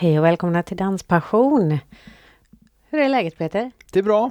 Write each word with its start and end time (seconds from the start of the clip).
Hej 0.00 0.18
och 0.18 0.24
välkomna 0.24 0.62
till 0.62 0.76
Danspassion. 0.76 1.78
Hur 2.90 3.00
är 3.00 3.08
läget 3.08 3.38
Peter? 3.38 3.70
Det 3.92 3.98
är 3.98 4.02
bra. 4.02 4.30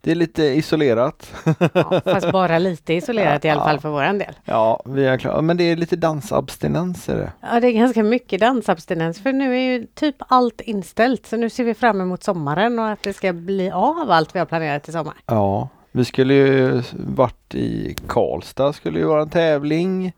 Det 0.00 0.10
är 0.10 0.14
lite 0.14 0.42
isolerat. 0.42 1.34
Ja, 1.74 2.00
fast 2.04 2.32
bara 2.32 2.58
lite 2.58 2.94
isolerat 2.94 3.44
i 3.44 3.48
alla 3.48 3.64
fall 3.64 3.80
för 3.80 3.88
våran 3.88 4.18
del. 4.18 4.34
Ja, 4.44 4.82
vi 4.84 5.06
är 5.06 5.18
klara. 5.18 5.42
Men 5.42 5.56
det 5.56 5.64
är 5.64 5.76
lite 5.76 5.96
dansabstinens 5.96 7.08
är 7.08 7.16
det. 7.16 7.32
Ja, 7.40 7.60
det 7.60 7.66
är 7.68 7.72
ganska 7.72 8.02
mycket 8.02 8.40
dansabstinens 8.40 9.22
för 9.22 9.32
nu 9.32 9.56
är 9.56 9.60
ju 9.60 9.86
typ 9.86 10.16
allt 10.18 10.60
inställt. 10.60 11.26
Så 11.26 11.36
nu 11.36 11.50
ser 11.50 11.64
vi 11.64 11.74
fram 11.74 12.00
emot 12.00 12.22
sommaren 12.22 12.78
och 12.78 12.88
att 12.88 13.02
det 13.02 13.12
ska 13.12 13.32
bli 13.32 13.70
av 13.70 14.10
allt 14.10 14.34
vi 14.34 14.38
har 14.38 14.46
planerat 14.46 14.88
i 14.88 14.92
sommar. 14.92 15.14
Ja, 15.26 15.68
vi 15.92 16.04
skulle 16.04 16.34
ju 16.34 16.82
varit 16.92 17.54
i 17.54 17.96
Karlstad, 18.08 18.72
skulle 18.72 18.98
ju 18.98 19.04
vara 19.04 19.22
en 19.22 19.30
tävling. 19.30 20.12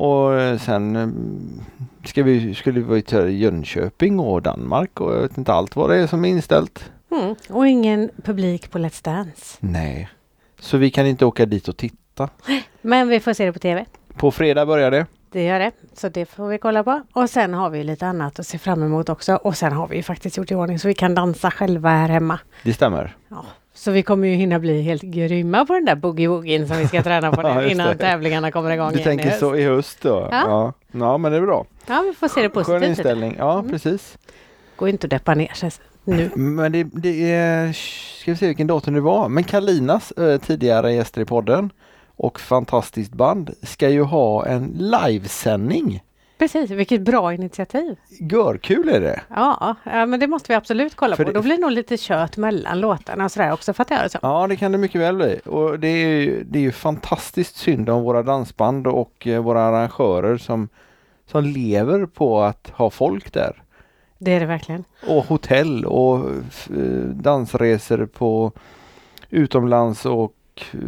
Och 0.00 0.60
sen 0.60 0.96
mm, 0.96 1.60
ska 2.04 2.22
vi, 2.22 2.54
skulle 2.54 2.80
vi 2.80 3.02
till 3.02 3.40
Jönköping 3.40 4.20
och 4.20 4.42
Danmark 4.42 5.00
och 5.00 5.14
jag 5.14 5.20
vet 5.20 5.38
inte 5.38 5.52
allt 5.52 5.76
vad 5.76 5.90
det 5.90 5.96
är 5.96 6.06
som 6.06 6.24
är 6.24 6.28
inställt. 6.28 6.90
Mm. 7.10 7.34
Och 7.48 7.66
ingen 7.66 8.10
publik 8.24 8.70
på 8.70 8.78
Let's 8.78 9.04
Dance. 9.04 9.56
Nej, 9.60 10.08
så 10.60 10.76
vi 10.76 10.90
kan 10.90 11.06
inte 11.06 11.24
åka 11.24 11.46
dit 11.46 11.68
och 11.68 11.76
titta. 11.76 12.28
Men 12.82 13.08
vi 13.08 13.20
får 13.20 13.32
se 13.32 13.44
det 13.44 13.52
på 13.52 13.58
TV. 13.58 13.84
På 14.16 14.30
fredag 14.30 14.66
börjar 14.66 14.90
det. 14.90 15.06
Det 15.32 15.44
gör 15.44 15.58
det, 15.58 15.72
så 15.94 16.08
det 16.08 16.26
får 16.26 16.48
vi 16.48 16.58
kolla 16.58 16.84
på. 16.84 17.02
Och 17.12 17.30
sen 17.30 17.54
har 17.54 17.70
vi 17.70 17.84
lite 17.84 18.06
annat 18.06 18.38
att 18.38 18.46
se 18.46 18.58
fram 18.58 18.82
emot 18.82 19.08
också. 19.08 19.34
Och 19.34 19.56
sen 19.56 19.72
har 19.72 19.88
vi 19.88 19.96
ju 19.96 20.02
faktiskt 20.02 20.36
gjort 20.36 20.50
i 20.50 20.54
ordning 20.54 20.78
så 20.78 20.88
vi 20.88 20.94
kan 20.94 21.14
dansa 21.14 21.50
själva 21.50 21.88
här 21.88 22.08
hemma. 22.08 22.38
Det 22.64 22.72
stämmer. 22.72 23.16
Ja, 23.28 23.44
så 23.74 23.90
vi 23.90 24.02
kommer 24.02 24.28
ju 24.28 24.34
hinna 24.34 24.58
bli 24.58 24.82
helt 24.82 25.02
grymma 25.02 25.66
på 25.66 25.72
den 25.74 25.84
där 25.84 25.96
boogie-woogien 25.96 26.66
som 26.66 26.76
vi 26.76 26.88
ska 26.88 27.02
träna 27.02 27.32
på 27.32 27.54
nu 27.54 27.70
innan 27.70 27.98
tävlingarna 27.98 28.50
kommer 28.50 28.70
igång 28.70 28.92
Du 28.92 28.98
igen 28.98 29.00
i 29.00 29.04
tänker 29.04 29.24
höst. 29.28 29.40
så 29.40 29.56
i 29.56 29.64
höst 29.64 29.98
då? 30.02 30.28
Ja. 30.30 30.42
Ja, 30.46 30.72
ja 30.92 31.18
men 31.18 31.32
det 31.32 31.38
är 31.38 31.42
bra. 31.42 31.66
Ja, 31.86 32.02
vi 32.06 32.12
får 32.14 32.28
se 32.28 32.42
det 32.42 32.48
Skön 32.48 32.64
positivt. 32.64 32.82
inställning. 32.88 33.34
Ja, 33.38 33.64
precis. 33.70 34.18
Gå 34.76 34.88
inte 34.88 35.06
och 35.06 35.08
deppa 35.08 35.34
ner 35.34 35.52
sig 35.54 35.70
nu. 36.04 36.30
Men 36.34 36.72
det, 36.72 36.84
det 36.92 37.32
är, 37.32 37.72
ska 38.20 38.30
vi 38.30 38.36
se 38.36 38.46
vilken 38.46 38.66
datum 38.66 38.94
det 38.94 39.00
var, 39.00 39.28
men 39.28 39.44
Kalinas 39.44 40.10
eh, 40.12 40.40
tidigare 40.40 40.92
gäster 40.92 41.20
i 41.20 41.24
podden 41.24 41.70
och 42.16 42.40
fantastiskt 42.40 43.12
band 43.12 43.50
ska 43.62 43.88
ju 43.88 44.02
ha 44.02 44.46
en 44.46 44.64
livesändning. 44.78 46.02
Precis, 46.40 46.70
vilket 46.70 47.00
bra 47.02 47.34
initiativ. 47.34 47.96
Görkul 48.20 48.88
är 48.88 49.00
det! 49.00 49.20
Ja, 49.28 49.76
ja, 49.84 50.06
men 50.06 50.20
det 50.20 50.26
måste 50.26 50.52
vi 50.52 50.54
absolut 50.56 50.94
kolla 50.96 51.16
För 51.16 51.24
på. 51.24 51.30
det- 51.30 51.38
Då 51.38 51.42
blir 51.42 51.54
det 51.56 51.60
nog 51.60 51.70
lite 51.72 51.96
kött 51.96 52.36
mellan 52.36 52.80
låtarna 52.80 53.24
och 53.24 53.32
sådär 53.32 53.52
också, 53.52 53.72
fattar 53.72 53.94
jag 53.94 54.04
det 54.04 54.08
som. 54.08 54.20
Ja 54.22 54.46
det 54.46 54.56
kan 54.56 54.72
det 54.72 54.78
mycket 54.78 55.00
väl 55.00 55.16
bli 55.16 55.40
och 55.44 55.78
det 55.80 55.88
är 55.88 56.06
ju, 56.20 56.44
det 56.44 56.58
är 56.58 56.62
ju 56.62 56.72
fantastiskt 56.72 57.56
synd 57.56 57.88
om 57.90 58.02
våra 58.02 58.22
dansband 58.22 58.86
och 58.86 59.26
eh, 59.26 59.42
våra 59.42 59.62
arrangörer 59.62 60.36
som, 60.36 60.68
som 61.30 61.44
lever 61.44 62.06
på 62.06 62.40
att 62.42 62.70
ha 62.74 62.90
folk 62.90 63.32
där. 63.32 63.62
Det 64.18 64.30
är 64.32 64.40
det 64.40 64.46
verkligen. 64.46 64.84
Och 65.08 65.24
hotell 65.24 65.84
och 65.84 66.18
eh, 66.76 67.04
dansresor 67.14 68.06
på 68.06 68.52
utomlands 69.30 70.06
och 70.06 70.32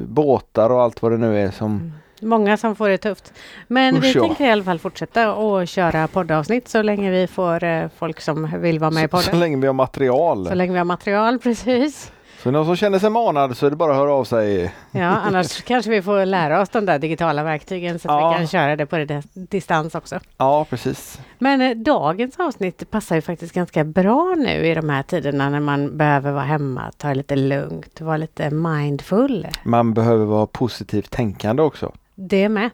båtar 0.07 0.71
och 0.71 0.83
allt 0.83 1.03
vad 1.03 1.13
det 1.13 1.19
nu 1.19 1.39
är 1.39 1.51
som 1.51 1.93
Många 2.23 2.57
som 2.57 2.77
får 2.77 2.89
det 2.89 2.99
tufft. 2.99 3.33
Men 3.69 4.01
vi 4.01 4.11
Usch, 4.11 4.17
ja. 4.17 4.23
tänker 4.23 4.45
i 4.47 4.51
alla 4.51 4.65
fall 4.65 4.79
fortsätta 4.79 5.35
och 5.35 5.69
köra 5.69 6.09
poddavsnitt 6.09 6.69
så 6.69 6.83
länge 6.83 7.11
vi 7.11 7.27
får 7.27 7.65
eh, 7.65 7.89
folk 7.99 8.21
som 8.21 8.61
vill 8.61 8.79
vara 8.79 8.91
med 8.91 9.05
i 9.05 9.09
så, 9.09 9.17
så 9.17 9.23
podden. 9.25 9.41
länge 9.41 9.57
vi 9.57 9.67
har 9.67 9.75
material. 9.75 10.47
Så 10.47 10.55
länge 10.55 10.73
vi 10.73 10.79
har 10.79 10.85
material, 10.85 11.39
precis. 11.43 12.13
Så 12.43 12.51
någon 12.51 12.67
som 12.67 12.77
känner 12.77 12.99
sig 12.99 13.11
manad 13.11 13.57
så 13.57 13.67
är 13.67 13.71
det 13.71 13.77
bara 13.77 13.91
att 13.93 13.99
höra 13.99 14.13
av 14.13 14.25
sig. 14.25 14.75
Ja, 14.91 15.07
annars 15.07 15.63
kanske 15.67 15.91
vi 15.91 16.03
får 16.03 16.25
lära 16.27 16.61
oss 16.61 16.69
de 16.69 16.87
där 16.87 16.99
digitala 16.99 17.43
verktygen 17.43 17.99
så 17.99 18.11
att 18.13 18.21
Ja. 18.21 18.29
vi 18.31 18.37
kan 18.37 18.47
köra 18.47 18.77
det 18.77 18.87
på 18.87 18.97
det 18.99 19.23
distans 19.35 19.95
också. 19.95 20.21
Ja, 20.37 20.67
precis. 20.71 21.21
Men 21.39 21.61
eh, 21.61 21.77
dagens 21.77 22.41
avsnitt 22.41 22.91
passar 22.91 23.17
ju 23.17 23.23
faktiskt 23.23 23.55
ganska 23.55 23.85
bra 23.85 24.35
nu 24.39 24.67
i 24.67 24.75
de 24.75 24.89
här 24.91 25.03
tiderna 25.03 25.49
när 25.51 25.61
man 25.61 25.97
behöver 25.97 26.33
vara 26.33 26.45
hemma, 26.45 26.91
ta 26.97 27.09
det 27.09 27.15
lite 27.15 27.37
lugnt, 27.37 28.01
vara 28.01 28.17
lite 28.17 28.51
mindful. 28.51 29.47
Man 29.65 29.95
behöver 29.95 30.25
vara 30.25 30.47
positivt 30.47 31.11
tänkande 31.11 31.63
också. 31.63 31.93
Det 32.15 32.49
med. 32.49 32.71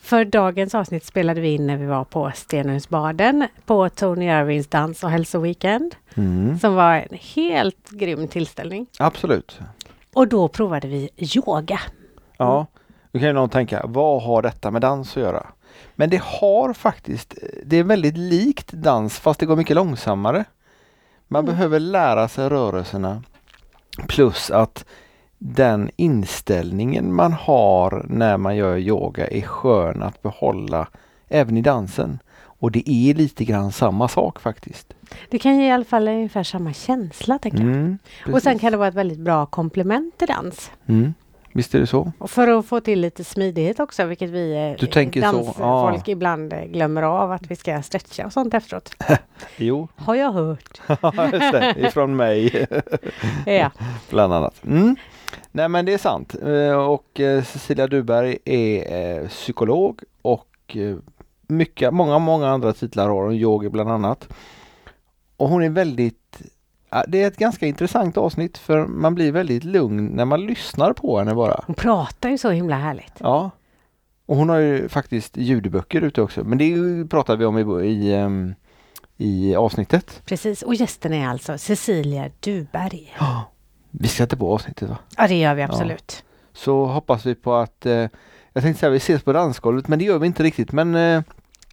För 0.00 0.24
dagens 0.24 0.74
avsnitt 0.74 1.04
spelade 1.04 1.40
vi 1.40 1.54
in 1.54 1.66
när 1.66 1.76
vi 1.76 1.86
var 1.86 2.04
på 2.04 2.32
Stenungsbaden 2.34 3.46
på 3.66 3.88
Tony 3.88 4.26
Irvings 4.26 4.66
dans 4.66 5.04
och 5.04 5.10
hälsoweekend 5.10 5.94
Mm. 6.14 6.58
som 6.58 6.74
var 6.74 6.94
en 6.94 7.18
helt 7.34 7.90
grym 7.90 8.28
tillställning. 8.28 8.86
Absolut. 8.98 9.60
Och 10.14 10.28
då 10.28 10.48
provade 10.48 10.88
vi 10.88 11.08
yoga. 11.16 11.80
Ja, 12.36 12.66
då 13.12 13.18
kan 13.18 13.28
ju 13.28 13.32
någon 13.34 13.48
tänka, 13.48 13.82
vad 13.86 14.22
har 14.22 14.42
detta 14.42 14.70
med 14.70 14.82
dans 14.82 15.16
att 15.16 15.22
göra? 15.22 15.46
Men 15.94 16.10
det 16.10 16.22
har 16.22 16.72
faktiskt, 16.72 17.34
det 17.64 17.76
är 17.76 17.84
väldigt 17.84 18.16
likt 18.16 18.72
dans 18.72 19.18
fast 19.20 19.40
det 19.40 19.46
går 19.46 19.56
mycket 19.56 19.76
långsammare. 19.76 20.44
Man 21.28 21.44
Mm. 21.44 21.54
behöver 21.54 21.78
lära 21.80 22.28
sig 22.28 22.48
rörelserna. 22.48 23.22
Plus 24.08 24.50
att 24.50 24.84
den 25.44 25.90
inställningen 25.96 27.14
man 27.14 27.32
har 27.32 28.06
när 28.08 28.36
man 28.36 28.56
gör 28.56 28.76
yoga 28.76 29.26
är 29.26 29.40
skön 29.42 30.02
att 30.02 30.22
behålla 30.22 30.88
även 31.28 31.56
i 31.56 31.62
dansen. 31.62 32.18
Och 32.42 32.70
det 32.72 32.90
är 32.90 33.14
lite 33.14 33.44
grann 33.44 33.72
samma 33.72 34.08
sak 34.08 34.40
faktiskt. 34.40 34.94
Det 35.30 35.38
kan 35.38 35.58
ge 35.58 35.66
i 35.68 35.70
alla 35.70 35.84
fall 35.84 36.08
ungefär 36.08 36.42
samma 36.42 36.72
känsla 36.72 37.38
tänker 37.38 37.58
jag. 37.58 37.66
Mm, 37.68 37.98
Och 38.32 38.42
sen 38.42 38.58
kan 38.58 38.72
det 38.72 38.78
vara 38.78 38.88
ett 38.88 38.94
väldigt 38.94 39.18
bra 39.18 39.46
komplement 39.46 40.18
till 40.18 40.28
dans. 40.28 40.70
Mm, 40.86 41.14
visst 41.52 41.74
är 41.74 41.80
det 41.80 41.86
så? 41.86 42.12
Och 42.18 42.30
för 42.30 42.48
att 42.58 42.66
få 42.66 42.80
till 42.80 43.00
lite 43.00 43.24
smidighet 43.24 43.80
också, 43.80 44.04
vilket 44.04 44.30
vi 44.30 44.70
eh, 44.70 44.80
Du 44.80 44.86
tänker 44.86 45.20
dansfolk 45.20 46.02
ja. 46.08 46.12
ibland 46.12 46.52
eh, 46.52 46.64
glömmer 46.64 47.02
av 47.02 47.32
att 47.32 47.46
vi 47.46 47.56
ska 47.56 47.82
stretcha 47.82 48.26
och 48.26 48.32
sånt 48.32 48.54
efteråt. 48.54 48.94
Jo, 49.56 49.88
Har 49.96 50.14
jag 50.14 50.32
hört. 50.32 50.80
just 51.32 51.52
det, 51.52 51.74
ifrån 51.78 52.16
mig. 52.16 52.66
Ja. 53.46 53.70
Bland 54.10 54.32
annat. 54.34 54.64
Mm. 54.64 54.96
Nej 55.52 55.68
men 55.68 55.84
det 55.84 55.94
är 55.94 55.98
sant. 55.98 56.34
Eh, 56.42 56.74
Och 56.74 57.20
eh, 57.20 57.42
Cecilia 57.44 57.86
Duberg 57.86 58.38
är 58.44 59.20
eh, 59.22 59.28
psykolog 59.28 60.00
och 60.22 60.76
mycket, 61.46 61.94
många, 61.94 62.18
många 62.18 62.48
andra 62.48 62.72
titlar 62.72 63.08
har 63.08 63.24
hon, 63.24 63.34
yogi 63.34 63.68
bland 63.68 63.90
annat. 63.90 64.28
Och 65.36 65.48
hon 65.48 65.62
är 65.62 65.70
väldigt, 65.70 66.42
ja, 66.90 67.04
det 67.08 67.22
är 67.22 67.26
ett 67.26 67.36
ganska 67.36 67.66
intressant 67.66 68.16
avsnitt 68.16 68.58
för 68.58 68.86
man 68.86 69.14
blir 69.14 69.32
väldigt 69.32 69.64
lugn 69.64 70.06
när 70.06 70.24
man 70.24 70.46
lyssnar 70.46 70.92
på 70.92 71.18
henne 71.18 71.34
bara. 71.34 71.64
Hon 71.66 71.74
pratar 71.74 72.28
ju 72.30 72.38
så 72.38 72.50
himla 72.50 72.76
härligt. 72.76 73.14
Ja. 73.18 73.50
Och 74.26 74.36
hon 74.36 74.48
har 74.48 74.58
ju 74.58 74.88
faktiskt 74.88 75.36
ljudböcker 75.36 76.00
ute 76.00 76.22
också, 76.22 76.44
men 76.44 76.58
det 76.58 76.74
pratar 77.10 77.36
vi 77.36 77.44
om 77.44 77.58
i, 77.58 77.86
i, 77.86 78.14
ehm, 78.14 78.54
i 79.16 79.54
avsnittet. 79.54 80.22
Precis, 80.24 80.62
och 80.62 80.74
gästen 80.74 81.12
är 81.12 81.28
alltså 81.28 81.58
Cecilia 81.58 82.30
Duberg. 82.40 83.14
Vi 83.92 84.08
inte 84.22 84.36
på 84.36 84.54
avsnittet 84.54 84.88
va? 84.88 84.96
Ja, 85.16 85.28
det 85.28 85.34
gör 85.40 85.54
vi 85.54 85.62
absolut. 85.62 86.24
så 86.52 86.84
hoppas 86.86 87.26
vi 87.26 87.34
på 87.34 87.54
att 87.54 87.86
eh, 87.86 87.92
jag 88.52 88.62
tänkte 88.62 88.80
säga 88.80 88.90
vi 88.90 88.96
ses 88.96 89.22
på 89.22 89.32
dansgolvet 89.32 89.88
men 89.88 89.98
det 89.98 90.04
gör 90.04 90.18
vi 90.18 90.26
inte 90.26 90.42
riktigt 90.42 90.72
men 90.72 90.94
eh, 90.94 91.22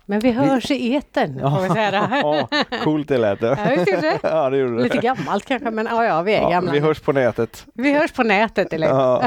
Men 0.05 0.19
vi 0.19 0.31
hörs 0.31 0.71
i 0.71 0.95
etern, 0.95 1.39
får 1.39 1.61
vi 1.61 1.69
säga 1.69 1.91
det. 1.91 2.09
ja, 2.23 2.47
coolt 2.83 3.07
det 3.07 3.17
lät 3.17 3.39
det. 3.39 3.47
Ja, 3.47 3.69
visst 3.75 3.87
gjorde 3.91 4.01
det? 4.01 4.19
ja, 4.23 4.49
det 4.49 4.57
gjorde 4.57 4.77
det. 4.77 4.83
Lite 4.83 4.97
gammalt 4.97 5.45
kanske, 5.45 5.71
men 5.71 5.85
ja, 5.85 6.05
ja, 6.05 6.21
vi 6.21 6.33
är 6.33 6.41
Ja, 6.41 6.49
gamla. 6.49 6.71
vi 6.71 6.79
hörs 6.79 6.99
på 6.99 7.11
nätet. 7.11 7.65
vi 7.73 7.93
hörs 7.93 8.11
på 8.11 8.23
nätet, 8.23 8.73
eller 8.73 8.87
Ja. 8.87 9.23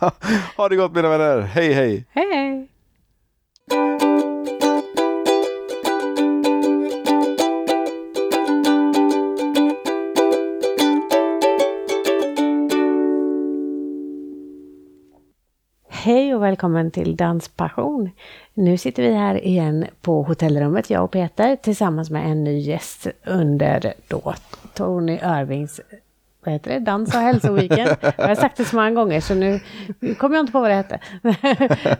ha 0.56 0.68
det 0.68 0.76
gott 0.76 0.94
mina 0.94 1.08
vänner. 1.08 1.40
Hej 1.40 1.72
hej! 1.72 2.04
Hej, 2.10 2.26
hej! 2.34 2.68
Hej 16.06 16.34
och 16.34 16.42
välkommen 16.42 16.90
till 16.90 17.16
Danspassion. 17.16 18.10
Nu 18.54 18.78
sitter 18.78 19.02
vi 19.02 19.14
här 19.14 19.44
igen 19.44 19.86
på 20.00 20.22
hotellrummet, 20.22 20.90
jag 20.90 21.04
och 21.04 21.10
Peter, 21.10 21.56
tillsammans 21.56 22.10
med 22.10 22.30
en 22.30 22.44
ny 22.44 22.58
gäst 22.58 23.06
under 23.24 23.94
då 24.08 24.34
Tony 24.74 25.12
Irvings 25.12 25.80
vad 26.44 26.52
heter 26.52 26.70
det? 26.70 26.78
Dans 26.78 27.14
och 27.14 27.20
hälsoweekend. 27.20 27.96
Jag 28.00 28.28
har 28.28 28.34
sagt 28.34 28.56
det 28.56 28.64
så 28.64 28.76
många 28.76 28.90
gånger 28.90 29.20
så 29.20 29.34
nu 29.34 29.60
kommer 30.18 30.36
jag 30.36 30.42
inte 30.42 30.52
på 30.52 30.60
vad 30.60 30.70
det 30.70 30.74
hette. 30.74 31.00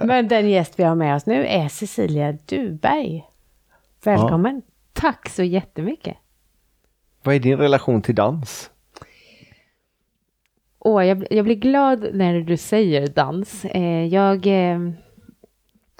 Men 0.06 0.28
den 0.28 0.50
gäst 0.50 0.78
vi 0.78 0.82
har 0.82 0.94
med 0.94 1.16
oss 1.16 1.26
nu 1.26 1.46
är 1.46 1.68
Cecilia 1.68 2.32
Duberg. 2.32 3.24
Välkommen! 4.04 4.62
Tack 4.92 5.28
så 5.28 5.42
jättemycket. 5.42 6.16
Vad 7.22 7.34
är 7.34 7.38
din 7.38 7.58
relation 7.58 8.02
till 8.02 8.14
dans? 8.14 8.70
Åh, 10.86 11.06
jag, 11.06 11.26
jag 11.30 11.44
blir 11.44 11.54
glad 11.54 12.06
när 12.12 12.40
du 12.40 12.56
säger 12.56 13.06
dans. 13.06 13.64
Eh, 13.64 14.06
jag 14.06 14.46
eh, 14.46 14.78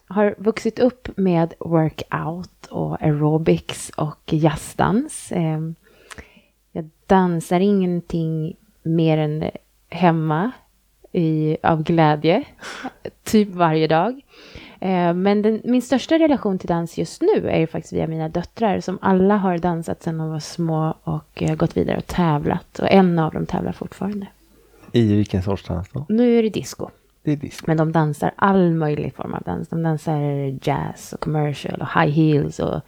har 0.07 0.35
vuxit 0.39 0.79
upp 0.79 1.09
med 1.17 1.55
workout 1.59 2.67
och 2.71 3.03
aerobics 3.03 3.91
och 3.97 4.33
jazzdans. 4.33 5.33
Eh, 5.33 5.61
jag 6.73 6.91
dansar 7.07 7.61
ingenting 7.61 8.57
mer 8.83 9.19
än 9.19 9.51
hemma 9.89 10.51
i, 11.13 11.57
av 11.63 11.83
glädje, 11.83 12.45
typ 13.25 13.49
varje 13.49 13.87
dag. 13.87 14.21
Eh, 14.81 15.15
men 15.15 15.43
den, 15.43 15.61
min 15.65 15.83
största 15.83 16.19
relation 16.19 16.59
till 16.59 16.69
dans 16.69 16.99
just 16.99 17.23
nu 17.23 17.49
är 17.49 17.59
ju 17.59 17.67
faktiskt 17.67 17.93
via 17.93 18.07
mina 18.07 18.29
döttrar 18.29 18.81
som 18.81 18.99
alla 19.03 19.37
har 19.37 19.59
dansat 19.59 20.03
sedan 20.03 20.19
de 20.19 20.31
var 20.31 20.41
små 20.41 20.95
och 21.03 21.43
eh, 21.43 21.55
gått 21.55 21.77
vidare 21.77 21.97
och 21.97 22.07
tävlat. 22.07 22.79
Och 22.79 22.91
en 22.91 23.19
av 23.19 23.33
dem 23.33 23.47
tävlar 23.47 23.73
fortfarande. 23.73 24.27
I 24.97 25.15
vilken 25.17 25.43
sorts 25.43 25.65
dans 25.65 25.89
då? 25.93 26.07
Nu 26.09 26.39
är 26.39 26.43
det 26.43 26.49
disco. 26.51 26.89
Det 27.23 27.33
är 27.33 27.37
disco. 27.37 27.65
Men 27.67 27.77
de 27.77 27.93
dansar 27.93 28.31
all 28.37 28.71
möjlig 28.75 29.15
form 29.15 29.35
av 29.35 29.43
dans. 29.43 29.69
De 29.69 29.83
dansar 29.83 30.21
jazz 30.63 31.13
och 31.13 31.21
commercial 31.21 31.81
och 31.81 32.01
high 32.01 32.13
heels 32.13 32.59
och 32.59 32.81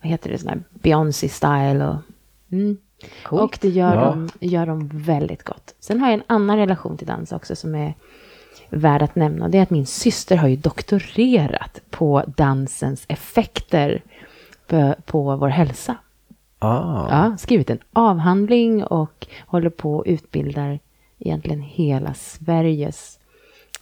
vad 0.00 0.10
heter 0.10 0.30
det, 0.30 0.38
sån 0.38 0.48
här 0.48 0.62
Beyoncé 0.70 1.28
style 1.28 1.88
och... 1.88 1.96
Mm. 2.52 2.76
Coolt. 3.22 3.42
Och 3.42 3.58
det 3.60 3.68
gör, 3.68 3.94
Ja. 3.94 4.04
de, 4.40 4.46
gör 4.46 4.66
de 4.66 4.90
väldigt 4.92 5.42
gott. 5.42 5.74
Sen 5.80 6.00
har 6.00 6.06
jag 6.08 6.14
en 6.14 6.24
annan 6.26 6.56
relation 6.56 6.96
till 6.96 7.06
dans 7.06 7.32
också 7.32 7.56
som 7.56 7.74
är 7.74 7.94
värd 8.70 9.02
att 9.02 9.14
nämna. 9.14 9.48
Det 9.48 9.58
är 9.58 9.62
att 9.62 9.70
min 9.70 9.86
syster 9.86 10.36
har 10.36 10.48
ju 10.48 10.56
doktorerat 10.56 11.80
på 11.90 12.22
dansens 12.36 13.04
effekter 13.08 14.02
på, 14.66 14.94
på 15.06 15.36
vår 15.36 15.48
hälsa. 15.48 15.96
Ah. 16.58 17.06
Ja, 17.10 17.36
skrivit 17.38 17.70
en 17.70 17.78
avhandling 17.92 18.84
och 18.84 19.26
håller 19.46 19.70
på 19.70 19.96
och 19.96 20.04
utbildar 20.06 20.78
egentligen 21.26 21.60
hela 21.60 22.14
Sveriges 22.14 23.18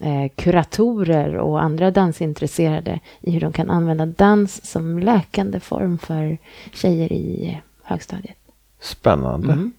eh, 0.00 0.31
kuratorer 0.34 1.37
och 1.37 1.62
andra 1.62 1.90
dansintresserade 1.90 3.00
i 3.20 3.31
hur 3.31 3.40
de 3.40 3.52
kan 3.52 3.70
använda 3.70 4.06
dans 4.06 4.66
som 4.70 4.98
läkande 4.98 5.60
form 5.60 5.98
för 5.98 6.38
tjejer 6.72 7.12
i 7.12 7.48
eh, 7.48 7.58
högstadiet. 7.82 8.37
Spännande. 8.81 9.52
Mm. 9.52 9.72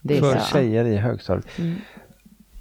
Det 0.00 0.16
är 0.16 0.20
För 0.20 0.38
så. 0.38 0.52
tjejer 0.52 0.84
i 0.84 0.96
högstadiet. 0.96 1.58
Mm. 1.58 1.74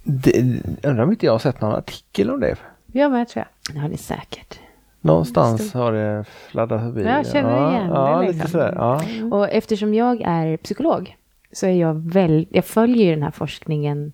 Det, 0.03 0.61
undrar 0.83 1.03
om 1.03 1.11
inte 1.11 1.25
jag 1.25 1.33
har 1.33 1.39
sett 1.39 1.61
någon 1.61 1.75
artikel 1.75 2.29
om 2.29 2.39
det. 2.39 2.55
Ja, 2.91 3.09
men 3.09 3.19
jag 3.19 3.27
tror 3.27 3.45
jag. 3.45 3.75
Det 3.75 3.79
har 3.79 3.89
ni 3.89 3.97
säkert. 3.97 4.59
Någonstans 5.01 5.73
har 5.73 5.91
det 5.91 6.25
fladdat 6.49 6.81
förbi. 6.81 7.03
Jag 7.03 7.27
känner 7.27 7.71
igen 7.71 7.89
det 7.89 7.95
ja, 7.95 8.21
liksom. 8.21 8.37
lite 8.37 8.51
sådär. 8.51 8.73
Ja. 8.75 9.01
Och 9.31 9.49
eftersom 9.49 9.93
jag 9.93 10.21
är 10.21 10.57
psykolog 10.57 11.15
så 11.55 11.65
är 11.65 11.73
jag 11.73 11.93
väl, 11.93 12.47
jag 12.49 12.65
följer 12.65 13.05
ju 13.05 13.11
den 13.11 13.23
här 13.23 13.31
forskningen 13.31 14.13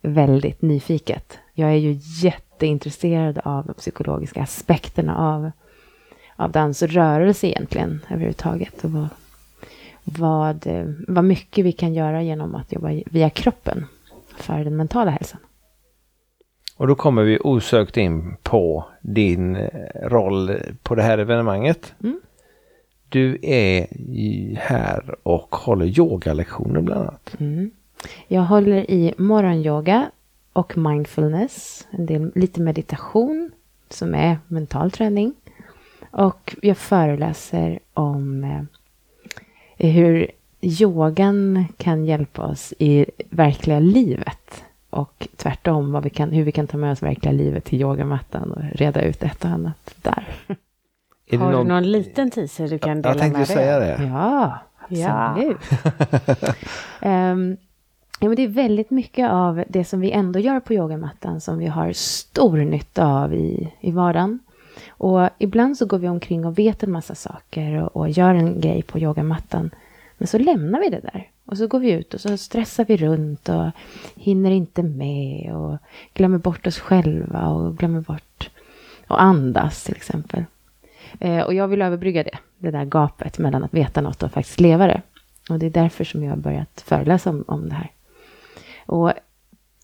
väldigt 0.00 0.62
nyfiket. 0.62 1.38
Jag 1.54 1.70
är 1.70 1.76
ju 1.76 1.98
jätteintresserad 2.22 3.38
av 3.44 3.66
de 3.66 3.74
psykologiska 3.74 4.42
aspekterna 4.42 5.16
av, 5.16 5.50
av 6.36 6.50
dans 6.50 6.82
och 6.82 6.88
rörelse 6.88 7.46
egentligen 7.46 8.00
överhuvudtaget. 8.10 8.84
Och 8.84 8.90
vad, 8.90 9.08
vad, 10.04 10.66
vad 11.08 11.24
mycket 11.24 11.64
vi 11.64 11.72
kan 11.72 11.94
göra 11.94 12.22
genom 12.22 12.54
att 12.54 12.72
jobba 12.72 13.02
via 13.06 13.30
kroppen 13.30 13.84
för 14.36 14.64
den 14.64 14.76
mentala 14.76 15.10
hälsan. 15.10 15.40
Och 16.76 16.86
då 16.86 16.94
kommer 16.94 17.22
vi 17.22 17.38
osökt 17.40 17.96
in 17.96 18.36
på 18.42 18.84
din 19.00 19.56
eh, 19.56 19.68
roll 20.02 20.52
på 20.82 20.94
det 20.94 21.02
här 21.02 21.18
evenemanget. 21.18 21.94
Mm. 22.02 22.20
Du 23.12 23.38
är 23.42 23.86
här 24.56 25.14
och 25.22 25.56
håller 25.56 25.98
yogalektioner 25.98 26.80
bland 26.80 27.00
annat. 27.00 27.36
Mm. 27.40 27.70
Jag 28.28 28.42
håller 28.42 28.90
i 28.90 29.14
morgonyoga 29.16 30.10
och 30.52 30.78
mindfulness, 30.78 31.86
en 31.90 32.06
del, 32.06 32.32
lite 32.34 32.60
meditation 32.60 33.50
som 33.88 34.14
är 34.14 34.38
mental 34.48 34.90
träning. 34.90 35.34
Och 36.10 36.56
jag 36.62 36.76
föreläser 36.76 37.78
om 37.94 38.44
eh, 38.44 39.88
hur 39.88 40.30
yogan 40.60 41.64
kan 41.76 42.04
hjälpa 42.04 42.42
oss 42.42 42.74
i 42.78 43.06
verkliga 43.30 43.78
livet. 43.78 44.64
Och 44.90 45.28
tvärtom, 45.36 45.92
vad 45.92 46.04
vi 46.04 46.10
kan, 46.10 46.30
hur 46.30 46.44
vi 46.44 46.52
kan 46.52 46.66
ta 46.66 46.76
med 46.76 46.92
oss 46.92 47.02
verkliga 47.02 47.32
livet 47.32 47.64
till 47.64 47.80
yogamattan 47.80 48.52
och 48.52 48.62
reda 48.72 49.02
ut 49.02 49.22
ett 49.22 49.44
och 49.44 49.50
annat 49.50 49.94
där. 50.02 50.28
Är 51.32 51.38
Har 51.38 51.52
det 51.52 51.58
du 51.58 51.64
någon 51.64 51.90
liten 51.90 52.30
teaser 52.30 52.68
du 52.68 52.78
kan 52.78 53.02
dela 53.02 53.14
Jag 53.14 53.18
tänkte 53.18 53.38
med 53.38 53.48
dig 53.48 53.56
säga 53.56 53.78
det. 53.78 54.10
Ja, 54.12 54.58
Ja. 54.88 55.28
absolut. 55.28 55.56
Ehm, 57.00 57.56
ja, 58.20 58.28
men 58.28 58.36
det 58.36 58.42
är 58.42 58.48
väldigt 58.48 58.90
mycket 58.90 59.30
av 59.30 59.64
det 59.68 59.84
som 59.84 60.00
vi 60.00 60.10
ändå 60.10 60.38
gör 60.38 60.60
på 60.60 60.74
yogamattan 60.74 61.40
som 61.40 61.58
vi 61.58 61.66
har 61.66 61.92
stor 61.92 62.56
nytta 62.56 63.06
av 63.06 63.34
i, 63.34 63.72
i 63.80 63.90
vardagen. 63.90 64.38
Och 64.88 65.28
ibland 65.38 65.76
så 65.78 65.86
går 65.86 65.98
vi 65.98 66.08
omkring 66.08 66.46
och 66.46 66.58
vet 66.58 66.82
en 66.82 66.90
massa 66.92 67.14
saker 67.14 67.82
och, 67.82 67.96
och 67.96 68.10
gör 68.10 68.34
en 68.34 68.60
grej 68.60 68.82
på 68.82 68.98
yogamattan. 68.98 69.70
Men 70.18 70.28
så 70.28 70.38
lämnar 70.38 70.80
vi 70.80 70.88
det 70.88 71.00
där. 71.00 71.28
Och 71.44 71.58
så 71.58 71.66
går 71.66 71.78
vi 71.78 71.90
ut 71.92 72.14
och 72.14 72.20
så 72.20 72.36
stressar 72.36 72.84
vi 72.84 72.96
runt 72.96 73.48
och 73.48 73.70
hinner 74.16 74.50
inte 74.50 74.82
med 74.82 75.52
och 75.56 75.78
glömmer 76.14 76.38
bort 76.38 76.66
oss 76.66 76.78
själva 76.78 77.46
och 77.48 77.78
glömmer 77.78 78.00
bort 78.00 78.50
att 79.06 79.18
andas 79.18 79.84
till 79.84 79.96
exempel. 79.96 80.44
Eh, 81.20 81.40
och 81.40 81.54
jag 81.54 81.68
vill 81.68 81.82
överbrygga 81.82 82.22
det, 82.22 82.38
det 82.58 82.70
där 82.70 82.84
gapet 82.84 83.38
mellan 83.38 83.64
att 83.64 83.74
veta 83.74 84.00
något 84.00 84.22
och 84.22 84.32
faktiskt 84.32 84.60
leva 84.60 84.86
det. 84.86 85.02
Och 85.50 85.58
det 85.58 85.66
är 85.66 85.70
därför 85.70 86.04
som 86.04 86.22
jag 86.22 86.30
har 86.30 86.36
börjat 86.36 86.80
föreläsa 86.86 87.30
om, 87.30 87.44
om 87.46 87.68
det 87.68 87.74
här. 87.74 87.90
Och 88.86 89.12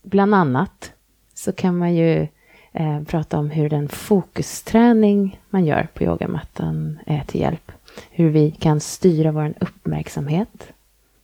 bland 0.03 0.35
annat 0.35 0.93
så 1.35 1.53
kan 1.53 1.79
man 1.79 1.95
ju 1.95 2.29
eh, 2.73 3.03
prata 3.07 3.39
om 3.39 3.51
hur 3.51 3.71
den 3.71 3.89
fokusträning 3.89 5.41
man 5.51 5.65
gör 5.65 5.89
på 5.95 6.05
yogamattan 6.05 6.99
är 7.07 7.25
till 7.27 7.41
hjälp. 7.41 7.73
Hur 8.11 8.31
vi 8.31 8.51
kan 8.51 8.81
styra 8.81 9.33
vår 9.33 9.55
uppmärksamhet 9.61 10.73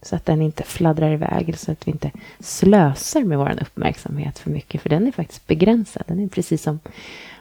så 0.02 0.16
att 0.16 0.26
den 0.26 0.42
inte 0.42 0.62
fladdrar 0.62 1.12
iväg, 1.12 1.58
så 1.58 1.72
att 1.72 1.86
vi 1.88 1.92
inte 1.92 2.10
slösar 2.40 3.24
med 3.24 3.38
vår 3.38 3.58
uppmärksamhet 3.62 4.38
för 4.38 4.50
mycket, 4.50 4.82
för 4.82 4.88
den 4.88 5.06
är 5.06 5.12
faktiskt 5.12 5.46
begränsad. 5.46 6.02
Den 6.06 6.20
är 6.20 6.28
precis 6.28 6.62
som 6.62 6.80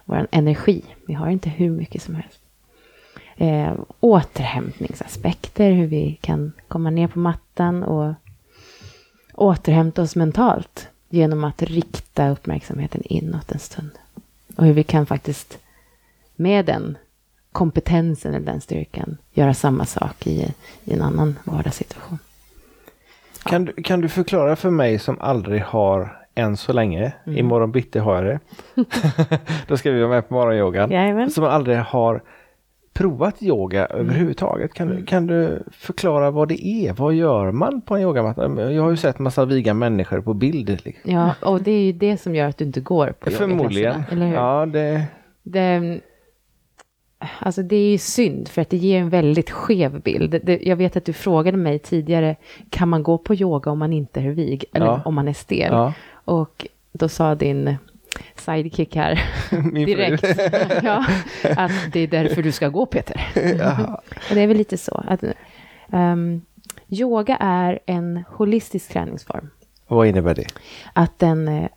vår 0.06 0.27
energi. 0.31 0.81
Vi 1.07 1.13
har 1.13 1.30
inte 1.30 1.50
hur 1.50 1.69
mycket 1.69 2.01
som 2.01 2.15
helst. 2.15 2.43
Eh, 3.38 3.74
återhämtningsaspekter, 4.00 5.71
hur 5.71 5.88
vi 5.88 6.18
kan 6.21 6.51
komma 6.68 6.89
ner 6.89 7.07
på 7.07 7.19
mattan 7.19 7.83
och 7.83 8.13
återhämta 9.33 10.01
oss 10.01 10.15
mentalt 10.15 10.88
genom 11.09 11.44
att 11.44 11.62
rikta 11.62 12.30
uppmärksamheten 12.30 13.01
inåt 13.06 13.51
en 13.51 13.59
stund. 13.59 13.91
Och 14.56 14.65
hur 14.65 14.74
vi 14.74 14.83
kan 14.83 15.06
faktiskt 15.06 15.57
med 16.35 16.65
den 16.65 16.97
kompetensen 17.51 18.33
eller 18.33 18.45
den 18.45 18.62
styrkan 18.62 19.18
göra 19.33 19.53
samma 19.53 19.86
sak 19.86 20.27
i, 20.27 20.53
i 20.83 20.94
en 20.94 21.01
annan 21.01 21.39
vardagssituation. 21.44 22.19
Kan, 23.44 23.65
du, 23.65 23.74
kan 23.74 24.01
du 24.01 24.09
förklara 24.09 24.56
för 24.56 24.69
mig 24.69 25.00
som 25.00 25.18
aldrig 25.21 25.62
har 25.63 26.19
än 26.36 26.57
så 26.57 26.74
länge, 26.74 27.13
Mm. 27.25 27.38
imorgon 27.39 27.71
bitti 27.71 28.00
har 28.00 28.15
jag 28.15 28.25
det. 28.25 28.39
Då 29.68 29.77
ska 29.77 29.91
vi 29.91 30.00
vara 30.00 30.09
med 30.09 30.27
på 30.29 30.33
morgonyogan. 30.33 30.91
Jajamän. 30.91 31.31
Som 31.31 31.44
aldrig 31.44 31.77
har 31.77 32.21
provat 32.94 33.44
yoga 33.44 33.86
Mm. 33.86 34.00
överhuvudtaget. 34.06 34.74
Kan, 34.74 34.88
du, 34.88 35.06
kan 35.06 35.28
du 35.28 35.63
förklara 35.72 36.32
vad 36.32 36.48
det 36.48 36.65
är? 36.67 36.94
Vad 36.94 37.13
gör 37.13 37.51
man 37.51 37.82
på 37.82 37.96
en 37.96 38.01
yogamatta? 38.01 38.72
Jag 38.72 38.84
har 38.84 38.89
ju 38.89 38.98
sett 38.98 39.20
massa 39.20 39.46
viga 39.46 39.74
människor 39.74 40.22
på 40.22 40.34
bild. 40.34 40.70
Liksom. 40.86 41.12
Ja, 41.12 41.36
och 41.41 41.62
det 41.63 41.72
är 41.72 41.82
ju 41.86 41.91
det 41.91 42.17
som 42.17 42.36
gör 42.36 42.48
att 42.48 42.58
du 42.58 42.65
inte 42.65 42.79
går 42.82 43.13
på 43.20 43.29
Förmodligen. 43.32 43.91
yogaklasserna, 43.94 44.06
Eller 44.12 44.27
hur? 44.27 44.36
Ja, 44.36 44.65
det, 44.65 45.03
Det, 45.44 46.00
alltså 47.39 47.62
det 47.63 47.75
är 47.75 47.91
ju 47.91 47.98
synd 47.98 48.48
för 48.48 48.62
att 48.62 48.70
det 48.70 48.77
ger 48.77 49.00
en 49.00 49.10
väldigt 49.10 49.50
skev 49.51 50.01
bild. 50.01 50.39
Det, 50.44 50.60
jag 50.63 50.75
vet 50.75 50.96
att 50.98 51.06
du 51.06 51.13
frågade 51.13 51.58
mig 51.58 51.79
tidigare, 51.79 52.36
kan 52.70 52.89
man 52.89 53.03
gå 53.03 53.17
på 53.17 53.36
yoga 53.36 53.72
om 53.72 53.79
man 53.79 53.94
inte 53.94 54.20
är 54.22 54.29
vig? 54.29 54.65
Eller 54.74 54.86
Ja. 54.86 55.01
om 55.06 55.15
man 55.15 55.27
är 55.27 55.34
stel? 55.34 55.70
ja. 55.72 55.94
Och 56.25 56.67
då 56.91 57.10
sa 57.10 57.36
din 57.36 57.75
sidekick 58.36 58.96
här 58.96 59.24
direkt 59.86 60.24
ja, 60.84 61.05
att 61.58 61.72
det 61.91 62.00
är 62.00 62.08
därför 62.08 62.43
du 62.43 62.51
ska 62.51 62.70
gå 62.70 62.86
Peter. 62.86 63.27
Och 64.29 64.36
det 64.36 64.41
är 64.41 64.48
väl 64.48 64.58
lite 64.58 64.77
så. 64.77 65.03
Att, 65.08 65.24
ehm, 65.91 66.41
yoga 66.89 67.38
är 67.39 67.79
en 67.86 68.24
holistisk 68.27 68.89
träningsform. 68.89 69.50
Vad 69.88 70.08
innebär 70.08 70.36
det? 70.36 70.48
Att 70.93 71.20
den 71.20 71.48
eh, 71.48 71.70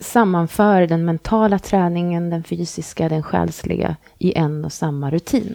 sammanför 0.00 0.86
den 0.86 1.04
mentala 1.04 1.58
träningen, 1.58 2.30
den 2.30 2.44
fysiska, 2.44 3.08
den 3.08 3.22
själsliga 3.22 3.96
i 4.18 4.38
en 4.38 4.64
och 4.64 4.72
samma 4.72 5.10
rutin. 5.10 5.54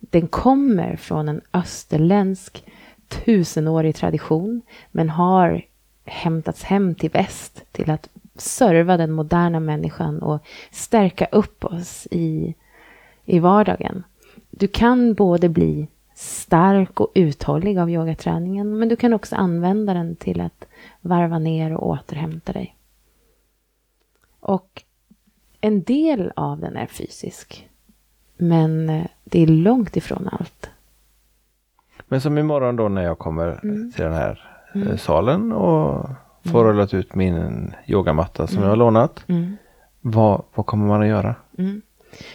Den 0.00 0.28
kommer 0.28 0.96
från 0.96 1.28
en 1.28 1.40
österländsk 1.52 2.64
tusenårig 3.08 3.96
tradition 3.96 4.62
men 4.90 5.10
har 5.10 5.62
hämtats 6.04 6.62
hem 6.62 6.94
till 6.94 7.10
väst 7.10 7.64
till 7.72 7.90
att 7.90 8.08
serva 8.40 8.96
den 8.96 9.12
moderna 9.12 9.60
människan 9.60 10.22
och 10.22 10.46
stärka 10.70 11.26
upp 11.32 11.64
oss 11.64 12.06
i, 12.10 12.54
i 13.24 13.38
vardagen. 13.38 14.04
Du 14.50 14.68
kan 14.68 15.14
både 15.14 15.48
bli 15.48 15.88
stark 16.14 17.00
och 17.00 17.12
uthållig 17.14 17.78
av 17.78 17.90
yogaträningen 17.90 18.78
men 18.78 18.88
du 18.88 18.96
kan 18.96 19.12
också 19.12 19.36
använda 19.36 19.94
den 19.94 20.16
till 20.16 20.40
att 20.40 20.64
varva 21.00 21.38
ner 21.38 21.72
och 21.74 21.88
återhämta 21.88 22.52
dig. 22.52 22.76
Och 24.40 24.82
en 25.60 25.82
del 25.82 26.32
av 26.36 26.60
den 26.60 26.76
är 26.76 26.86
fysisk. 26.86 27.68
Men 28.36 28.90
eh, 28.90 29.06
det 29.24 29.42
är 29.42 29.46
långt 29.46 29.96
ifrån 29.96 30.28
allt. 30.32 30.70
Men 32.08 32.20
som 32.20 32.38
imorgon 32.38 32.76
då 32.76 32.88
när 32.88 33.02
jag 33.02 33.18
kommer 33.18 33.60
Mm. 33.62 33.92
till 33.92 34.04
den 34.04 34.14
här 34.14 34.60
eh, 34.74 34.96
salen 34.96 35.52
och 35.52 36.08
får 36.46 36.64
rullat 36.64 36.94
ut 36.94 37.14
min 37.14 37.72
yogamatta 37.86 38.46
som 38.46 38.62
jag 38.62 38.68
har 38.68 38.76
lånat. 38.76 39.24
Mm. 39.28 39.56
Vad, 40.00 40.42
vad 40.54 40.66
kommer 40.66 40.86
man 40.86 41.02
att 41.02 41.08
göra? 41.08 41.34
Mm. 41.58 41.82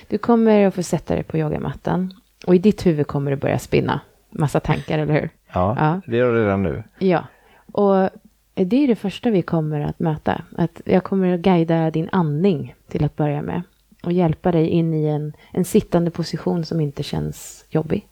Du 0.08 0.18
kommer 0.18 0.66
att 0.68 0.76
få 0.76 0.84
sätta 0.84 1.14
dig 1.16 1.24
på 1.24 1.38
yogamattan 1.38 2.14
och 2.48 2.56
i 2.56 2.58
ditt 2.58 2.86
huvud 2.86 3.08
kommer 3.08 3.32
det 3.32 3.38
börja 3.38 3.60
spinna 3.60 4.02
massa 4.30 4.60
tankar, 4.60 5.00
eller 5.00 5.14
hur? 5.14 5.30
Ja, 5.54 5.76
Ja. 5.80 6.02
det 6.06 6.18
gör 6.18 6.34
det 6.34 6.46
redan 6.46 6.64
nu. 6.64 6.84
Ja, 7.00 7.24
och 7.72 8.10
det 8.54 8.84
är 8.84 8.88
det 8.88 8.96
första 8.96 9.30
vi 9.30 9.42
kommer 9.42 9.80
att 9.82 10.00
möta. 10.00 10.42
Att 10.58 10.82
jag 10.86 11.04
kommer 11.04 11.34
att 11.34 11.40
guida 11.40 11.92
din 11.92 12.10
andning 12.12 12.76
till 12.88 13.04
att 13.04 13.16
börja 13.16 13.42
med 13.42 13.62
och 14.04 14.12
hjälpa 14.12 14.52
dig 14.52 14.68
in 14.68 14.94
i 14.94 15.06
en, 15.08 15.34
en 15.52 15.66
sittande 15.66 16.12
position 16.12 16.66
som 16.66 16.82
inte 16.82 17.04
känns 17.04 17.66
jobbig. 17.70 18.08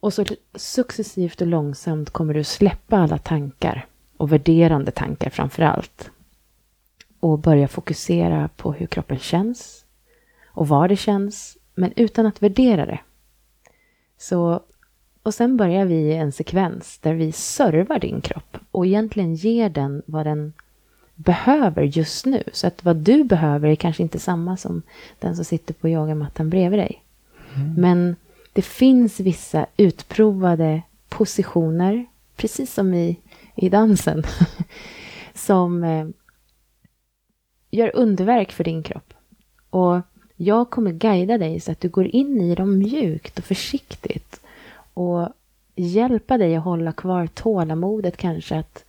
Och 0.00 0.12
så 0.12 0.24
successivt 0.54 1.40
och 1.40 1.46
långsamt 1.46 2.10
kommer 2.10 2.34
du 2.34 2.44
släppa 2.44 2.96
alla 2.98 3.18
tankar 3.18 3.86
och 4.20 4.32
värderande 4.32 4.90
tankar 4.90 5.30
framför 5.30 5.62
allt. 5.62 6.10
Och 7.20 7.38
börja 7.38 7.68
fokusera 7.68 8.48
på 8.56 8.72
hur 8.72 8.86
kroppen 8.86 9.18
känns 9.18 9.84
och 10.46 10.68
var 10.68 10.88
det 10.88 10.96
känns, 10.96 11.58
men 11.74 11.92
utan 11.96 12.26
att 12.26 12.42
värdera 12.42 12.86
det. 12.86 13.00
Så 14.18 14.60
och 15.22 15.34
sen 15.34 15.56
börjar 15.56 15.84
vi 15.84 15.94
i 15.94 16.12
en 16.12 16.32
sekvens 16.32 16.98
där 16.98 17.14
vi 17.14 17.32
servar 17.32 17.98
din 17.98 18.20
kropp 18.20 18.56
och 18.70 18.86
egentligen 18.86 19.34
ger 19.34 19.70
den 19.70 20.02
vad 20.06 20.26
den 20.26 20.52
behöver 21.14 21.82
just 21.82 22.26
nu. 22.26 22.42
Så 22.52 22.66
att 22.66 22.84
vad 22.84 22.96
du 22.96 23.24
behöver 23.24 23.68
är 23.68 23.74
kanske 23.74 24.02
inte 24.02 24.18
samma 24.18 24.56
som 24.56 24.82
den 25.18 25.36
som 25.36 25.44
sitter 25.44 25.74
på 25.74 25.88
yogamattan 25.88 26.50
bredvid 26.50 26.78
dig. 26.78 27.02
Men 27.76 28.16
det 28.52 28.62
finns 28.62 29.20
vissa 29.20 29.66
utprovade 29.76 30.82
positioner, 31.08 32.06
precis 32.36 32.74
som 32.74 32.94
i, 32.94 33.16
i 33.60 33.68
dansen, 33.68 34.22
som 35.34 35.84
eh, 35.84 36.06
gör 37.70 37.96
underverk 37.96 38.52
för 38.52 38.64
din 38.64 38.82
kropp. 38.82 39.14
Och 39.70 40.00
jag 40.36 40.70
kommer 40.70 40.92
guida 40.92 41.38
dig 41.38 41.60
så 41.60 41.72
att 41.72 41.80
du 41.80 41.88
går 41.88 42.06
in 42.06 42.40
i 42.40 42.54
dem 42.54 42.78
mjukt 42.78 43.38
och 43.38 43.44
försiktigt 43.44 44.40
och 44.94 45.28
hjälpa 45.74 46.38
dig 46.38 46.56
att 46.56 46.64
hålla 46.64 46.92
kvar 46.92 47.26
tålamodet 47.26 48.16
kanske 48.16 48.58
att 48.58 48.84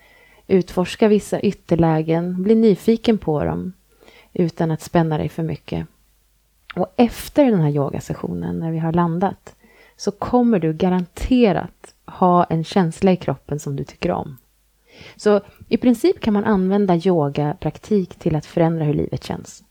utforska 0.48 1.08
vissa 1.08 1.42
ytterlägen, 1.42 2.44
bli 2.44 2.56
nyfiken 2.56 3.18
på 3.18 3.44
dem 3.44 3.74
utan 4.34 4.72
att 4.72 4.82
spänna 4.82 5.18
dig 5.18 5.30
för 5.30 5.44
mycket. 5.44 5.88
Och 6.75 6.94
efter 6.96 7.46
den 7.46 7.60
här 7.60 7.70
yogasessionen, 7.70 8.60
när 8.60 8.72
vi 8.72 8.80
har 8.80 8.94
landat, 8.94 9.56
så 9.96 10.12
kommer 10.12 10.60
du 10.60 10.74
garanterat 10.74 11.94
ha 12.06 12.44
en 12.44 12.63
känsla 12.63 13.12
i 13.12 13.16
kroppen 13.16 13.60
som 13.60 13.75
du 13.75 13.84
tycker 13.84 14.12
om. 14.12 14.38
Så 15.15 15.41
i 15.70 15.77
princip 15.77 16.20
kan 16.20 16.34
man 16.34 16.46
använda 16.46 16.96
yogapraktik 16.96 18.15
till 18.15 18.36
att 18.36 18.46
förändra 18.46 18.84
hur 18.84 18.93
livet 18.93 19.24
känns. 19.24 19.63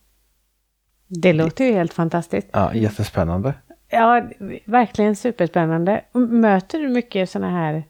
Det 1.06 1.32
låter 1.32 1.64
ju 1.64 1.72
helt 1.72 1.92
fantastiskt. 1.92 2.48
Ja, 2.52 2.74
jättespännande. 2.74 3.54
Ja, 3.88 4.22
verkligen 4.64 5.16
superspännande. 5.16 6.04
Möter 6.12 6.78
du 6.78 6.88
mycket 6.88 7.30
sådana 7.30 7.50
här 7.50 7.84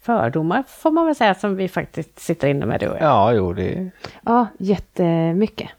fördomar, 0.00 0.64
får 0.68 0.90
man 0.90 1.06
väl 1.06 1.14
säga, 1.14 1.34
som 1.34 1.56
vi 1.56 1.68
faktiskt 1.68 2.18
sitter 2.18 2.48
inne 2.48 2.66
med 2.66 2.80
du 2.80 2.88
och 2.88 2.96
jag? 2.96 3.02
Ja, 3.02 3.32
jo, 3.32 3.52
det 3.52 3.90
Ja, 4.24 4.46
jättemycket. 4.58 5.70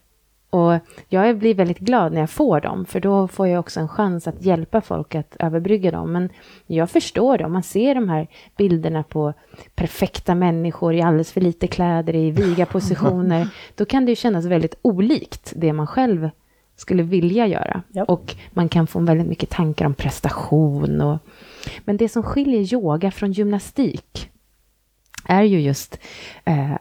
Och 0.55 0.79
jag 1.07 1.37
blir 1.37 1.55
väldigt 1.55 1.79
glad 1.79 2.13
när 2.13 2.19
jag 2.19 2.29
får 2.29 2.61
dem, 2.61 2.85
för 2.85 2.99
då 2.99 3.27
får 3.27 3.47
jag 3.47 3.59
också 3.59 3.79
en 3.79 3.87
chans 3.87 4.27
att 4.27 4.41
hjälpa 4.45 4.81
folk 4.81 5.15
att 5.15 5.35
överbrygga 5.39 5.91
dem. 5.91 6.11
Men 6.11 6.29
jag 6.67 6.89
förstår 6.89 7.37
det, 7.37 7.45
om 7.45 7.53
man 7.53 7.63
ser 7.63 7.95
de 7.95 8.09
här 8.09 8.27
bilderna 8.57 9.03
på 9.03 9.33
perfekta 9.75 10.35
människor 10.35 10.93
i 10.93 11.01
alldeles 11.01 11.31
för 11.31 11.41
lite 11.41 11.67
kläder, 11.67 12.15
i 12.15 12.31
viga 12.31 12.65
positioner, 12.65 13.47
då 13.75 13.85
kan 13.85 14.05
det 14.05 14.11
ju 14.11 14.15
kännas 14.15 14.45
väldigt 14.45 14.75
olikt 14.81 15.53
det 15.55 15.73
man 15.73 15.87
själv 15.87 16.29
skulle 16.75 17.03
vilja 17.03 17.47
göra. 17.47 17.81
Ja. 17.91 18.03
Och 18.03 18.35
man 18.51 18.69
kan 18.69 18.87
få 18.87 18.99
väldigt 18.99 19.27
mycket 19.27 19.49
tankar 19.49 19.85
om 19.85 19.93
prestation. 19.93 21.01
Och, 21.01 21.17
men 21.85 21.97
det 21.97 22.09
som 22.09 22.23
skiljer 22.23 22.73
yoga 22.73 23.11
från 23.11 23.31
gymnastik 23.31 24.29
är 25.25 25.43
ju 25.43 25.59
just 25.59 25.99
eh, 26.45 26.77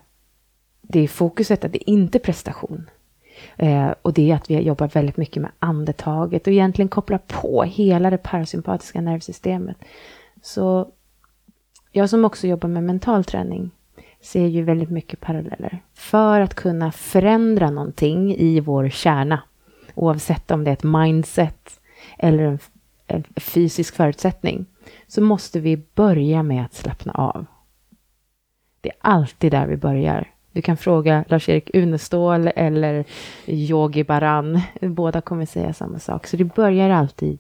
det 0.83 1.09
fokuset 1.09 1.65
att 1.65 1.73
det 1.73 1.91
är 1.91 1.93
inte 1.93 2.19
prestation. 2.19 2.91
Eh, 3.57 3.95
och 4.03 4.13
det 4.13 4.31
är 4.31 4.35
att 4.35 4.51
vi 4.51 4.61
jobbar 4.61 4.89
väldigt 4.89 5.17
mycket 5.17 5.43
med 5.43 5.51
andetaget 5.59 6.47
och 6.47 6.53
egentligen 6.53 6.89
kopplar 6.89 7.19
på 7.19 7.63
hela 7.63 8.11
det 8.11 8.19
parasympatiska 8.19 9.01
nervsystemet. 9.01 9.77
Så 10.43 10.89
jag 11.93 12.11
som 12.11 12.25
också 12.25 12.47
jobbar 12.47 12.69
med 12.69 12.83
mental 12.83 13.25
träning 13.25 13.71
ser 14.21 14.47
ju 14.47 14.63
väldigt 14.63 14.91
mycket 14.91 15.21
paralleller. 15.21 15.83
För 15.95 16.41
att 16.41 16.55
kunna 16.55 16.93
förändra 16.93 17.71
någonting 17.71 18.35
i 18.35 18.61
vår 18.61 18.89
kärna, 18.89 19.43
oavsett 19.95 20.51
om 20.51 20.65
det 20.65 20.71
är 20.71 20.73
ett 20.73 20.83
mindset 20.83 21.81
eller 22.19 22.43
en, 22.43 22.59
en 23.07 23.25
fysisk 23.37 23.95
förutsättning, 23.95 24.67
så 25.07 25.21
måste 25.21 25.61
vi 25.61 25.83
börja 25.95 26.43
med 26.43 26.65
att 26.65 26.75
slappna 26.75 27.13
av. 27.13 27.47
Det 28.81 28.89
är 28.89 28.97
alltid 29.01 29.53
där 29.53 29.67
vi 29.67 29.77
börjar. 29.77 30.34
Du 30.55 30.63
kan 30.63 30.77
fråga 30.77 31.25
Lars-Erik 31.29 31.71
Unestål 31.75 32.51
eller 32.57 33.05
Yogi 33.47 34.05
Baran. 34.05 34.61
Båda 34.81 35.21
kommer 35.21 35.47
säga 35.47 35.73
samma 35.73 35.99
sak. 35.99 36.27
Så 36.27 36.37
det 36.37 36.45
börjar 36.45 36.91
alltid 36.91 37.39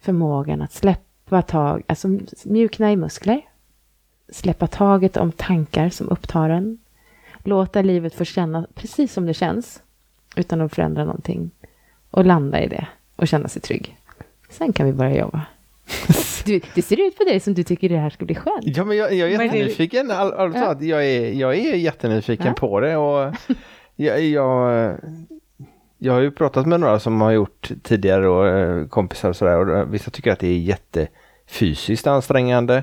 förmågan 0.00 0.62
att 0.62 0.72
släppa 0.72 1.42
tag, 1.42 1.82
alltså 1.86 2.08
mjukna 2.44 2.92
i 2.92 2.96
muskler. 2.96 3.40
Släppa 4.28 4.66
taget 4.66 5.16
om 5.16 5.32
tankar 5.32 5.88
som 5.88 6.08
upptar 6.08 6.50
en. 6.50 6.78
Låta 7.38 7.82
livet 7.82 8.14
få 8.14 8.24
känna 8.24 8.66
precis 8.74 9.12
som 9.12 9.26
det 9.26 9.34
känns. 9.34 9.82
Utan 10.36 10.60
att 10.60 10.74
förändra 10.74 11.04
någonting. 11.04 11.50
Och 12.10 12.24
landa 12.24 12.62
i 12.62 12.68
det. 12.68 12.86
Och 13.16 13.28
känna 13.28 13.48
sig 13.48 13.62
trygg. 13.62 13.96
Sen 14.48 14.72
kan 14.72 14.86
vi 14.86 14.92
börja 14.92 15.18
jobba. 15.18 15.46
Du, 16.44 16.60
det 16.74 16.82
ser 16.82 17.06
ut 17.06 17.18
på 17.18 17.24
dig 17.24 17.40
som 17.40 17.54
du 17.54 17.62
tycker 17.62 17.88
det 17.88 17.96
här 17.96 18.10
ska 18.10 18.24
bli 18.24 18.34
skönt. 18.34 18.62
Ja, 18.76 18.84
men 18.84 18.96
jag, 18.96 19.14
jag 19.14 19.32
är 19.32 19.42
jättenyfiken. 19.42 20.10
All, 20.10 20.32
all, 20.32 20.52
Ja. 20.54 20.70
att 20.70 20.82
jag, 20.82 21.06
är, 21.06 21.32
jag 21.32 21.54
är 21.56 21.74
jättenyfiken 21.74 22.46
Ja. 22.46 22.52
på 22.52 22.80
det. 22.80 22.96
Och 22.96 23.34
jag, 23.96 24.20
jag, 24.20 24.94
jag 25.98 26.12
har 26.12 26.20
ju 26.20 26.30
pratat 26.30 26.66
med 26.66 26.80
några 26.80 26.98
som 27.00 27.20
har 27.20 27.30
gjort 27.30 27.70
tidigare 27.82 28.28
och 28.28 28.46
eh, 28.48 28.86
kompisar 28.86 29.28
och 29.28 29.36
sådär. 29.36 29.58
Och 29.58 29.94
vissa 29.94 30.10
tycker 30.10 30.32
att 30.32 30.38
det 30.38 30.48
är 30.48 30.58
jättefysiskt 30.58 32.06
ansträngande. 32.06 32.82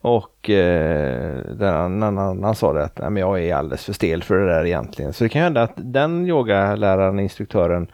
Och 0.00 0.50
eh, 0.50 1.36
den 1.58 1.74
annan, 1.74 2.18
annan 2.18 2.54
sa 2.54 2.72
det 2.72 2.84
att 2.84 2.98
Nej, 2.98 3.10
men 3.10 3.20
jag 3.20 3.42
är 3.44 3.54
alldeles 3.54 3.84
för 3.84 3.92
stel 3.92 4.22
för 4.22 4.38
det 4.38 4.46
där 4.54 4.66
egentligen. 4.66 5.12
Så 5.12 5.24
det 5.24 5.28
kan 5.30 5.42
hända 5.42 5.62
att 5.62 5.72
den 5.76 6.26
yogaläraren, 6.26 7.20
instruktören, 7.20 7.86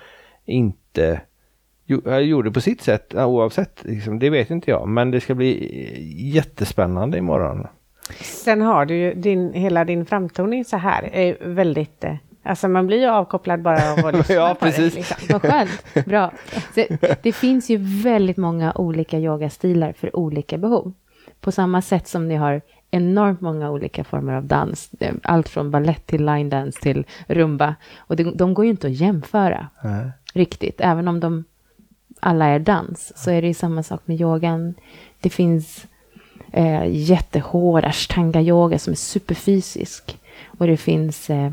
inte 0.47 1.21
gjorde 2.23 2.51
på 2.51 2.61
sitt 2.61 2.83
sätt 2.83 3.15
oavsett. 3.15 3.81
Liksom, 3.85 4.19
det 4.19 4.31
vet 4.31 4.51
inte 4.51 4.71
jag. 4.71 4.89
Men 4.89 5.11
det 5.11 5.21
ska 5.21 5.35
bli 5.35 5.53
eh, 5.95 6.35
jättespännande 6.35 7.19
imorgon. 7.19 7.67
Sen 8.21 8.61
har 8.61 8.87
du 8.87 8.95
ju 8.97 9.15
din, 9.15 9.53
hela 9.53 9.85
din 9.85 10.07
framtoning 10.07 10.65
så 10.65 10.77
här, 10.77 11.11
är 11.13 11.37
väldigt... 11.41 12.05
eh, 12.05 12.15
Alltså 12.43 12.69
man 12.69 12.87
blir 12.87 13.01
ju 13.01 13.07
avkopplad 13.07 13.63
bara 13.63 13.93
av 13.93 14.07
att 14.07 14.15
lyssna 14.17 14.35
Ja, 14.35 14.55
på 14.61 14.67
precis. 14.67 14.95
dig. 14.95 15.05
Liksom. 15.09 15.17
Vad 15.31 15.43
skönt. 15.43 16.07
Bra. 16.07 16.33
Så, 16.75 16.85
det 17.23 17.33
finns 17.33 17.71
ju 17.71 17.77
väldigt 18.03 18.37
många 18.37 18.73
olika 18.75 19.19
yogastilar 19.19 19.93
för 19.93 20.17
olika 20.17 20.59
behov. 20.59 20.93
På 21.41 21.53
samma 21.53 21.83
sätt 21.83 22.09
som 22.09 22.29
ni 22.29 22.35
har 22.35 22.61
enormt 22.91 23.41
många 23.41 23.71
olika 23.71 24.05
former 24.05 24.33
av 24.33 24.45
dans. 24.45 24.91
Allt 25.23 25.49
från 25.49 25.71
ballett 25.71 26.07
till 26.07 26.27
line 26.27 26.51
dance 26.51 26.81
till 26.81 27.07
rumba. 27.27 27.75
Och 27.99 28.17
det, 28.17 28.23
de 28.25 28.55
går 28.55 28.65
ju 28.65 28.71
inte 28.71 28.87
att 28.87 28.93
jämföra 28.93 29.69
Nej. 29.85 30.11
riktigt. 30.35 30.81
Även 30.81 31.09
om 31.09 31.21
de 31.21 31.45
alla 32.21 32.47
är 32.47 32.59
dans 32.59 33.13
så 33.17 33.31
är 33.31 33.43
det 33.43 33.49
ju 33.49 33.55
samma 33.55 33.83
sak 33.83 34.01
med 34.05 34.21
yogan. 34.21 34.75
Det 35.21 35.31
finns 35.31 35.87
eh, 36.53 36.85
jättehård 36.87 37.85
ashtanga-yoga 37.85 38.79
som 38.79 38.91
är 38.91 38.97
superfysisk. 38.97 40.19
Och 40.59 40.67
det 40.67 40.77
finns 40.77 41.31
eh, 41.31 41.53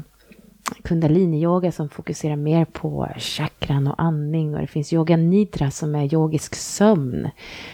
kundalini-yoga 0.84 1.72
som 1.72 1.90
fokuserar 1.90 2.36
mer 2.36 2.66
på 2.66 3.08
chakran 3.18 3.88
och 3.88 4.02
andning. 4.02 4.56
Och 4.56 4.62
det 4.62 4.68
finns 4.68 4.94
yoga 4.94 5.18
nidra 5.18 5.72
som 5.72 5.96
är 5.96 6.14
yogisk 6.14 6.56
sömn. 6.56 7.30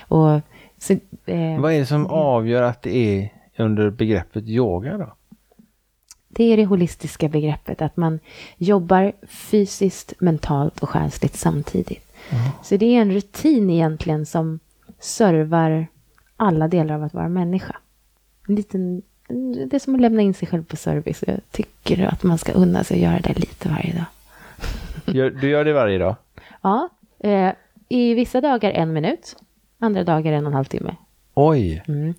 Och, 0.07 0.41
så, 0.77 0.93
eh, 1.25 1.59
Vad 1.59 1.73
är 1.73 1.79
det 1.79 1.85
som 1.85 2.07
avgör 2.07 2.61
att 2.61 2.81
det 2.81 2.95
är 2.95 3.29
under 3.57 3.89
begreppet 3.89 4.43
yoga 4.47 4.97
då? 4.97 5.13
Det 6.33 6.43
är 6.43 6.57
det 6.57 6.65
holistiska 6.65 7.29
begreppet, 7.29 7.81
att 7.81 7.97
man 7.97 8.19
jobbar 8.57 9.11
fysiskt, 9.27 10.13
mentalt 10.19 10.79
och 10.79 10.89
själsligt 10.89 11.35
samtidigt. 11.35 12.10
Så 12.63 12.77
det 12.77 12.85
är 12.85 13.01
en 13.01 13.11
rutin 13.11 13.69
egentligen 13.69 14.25
som 14.25 14.59
servar 14.99 15.87
alla 16.37 16.67
delar 16.67 16.95
av 16.95 17.03
att 17.03 17.13
vara 17.13 17.29
människa. 17.29 17.75
En 18.47 18.55
liten, 18.55 19.01
det 19.67 19.73
är 19.73 19.79
som 19.79 19.95
att 19.95 20.01
lämna 20.01 20.21
in 20.21 20.33
sig 20.33 20.47
själv 20.47 20.63
på 20.65 20.75
service. 20.75 21.23
Jag 21.27 21.39
tycker 21.51 22.05
att 22.07 22.23
man 22.23 22.37
ska 22.37 22.51
unna 22.51 22.83
sig 22.83 22.95
att 22.95 23.11
göra 23.11 23.19
det 23.19 23.39
lite 23.39 23.69
varje 23.69 23.93
dag. 23.93 24.05
Gör, 25.15 25.29
du 25.29 25.49
gör 25.49 25.65
det 25.65 25.73
varje 25.73 25.97
dag? 25.97 26.15
Ja, 26.61 26.89
eh, 27.19 27.51
i 27.89 28.13
vissa 28.13 28.41
dagar 28.41 28.71
en 28.71 28.93
minut, 28.93 29.35
andra 29.79 30.03
dagar 30.03 30.33
en 30.33 30.45
och 30.45 30.51
en 30.51 30.55
halv 30.55 30.65
timme. 30.65 30.95
Oj! 31.33 31.83
Mm. 31.87 32.13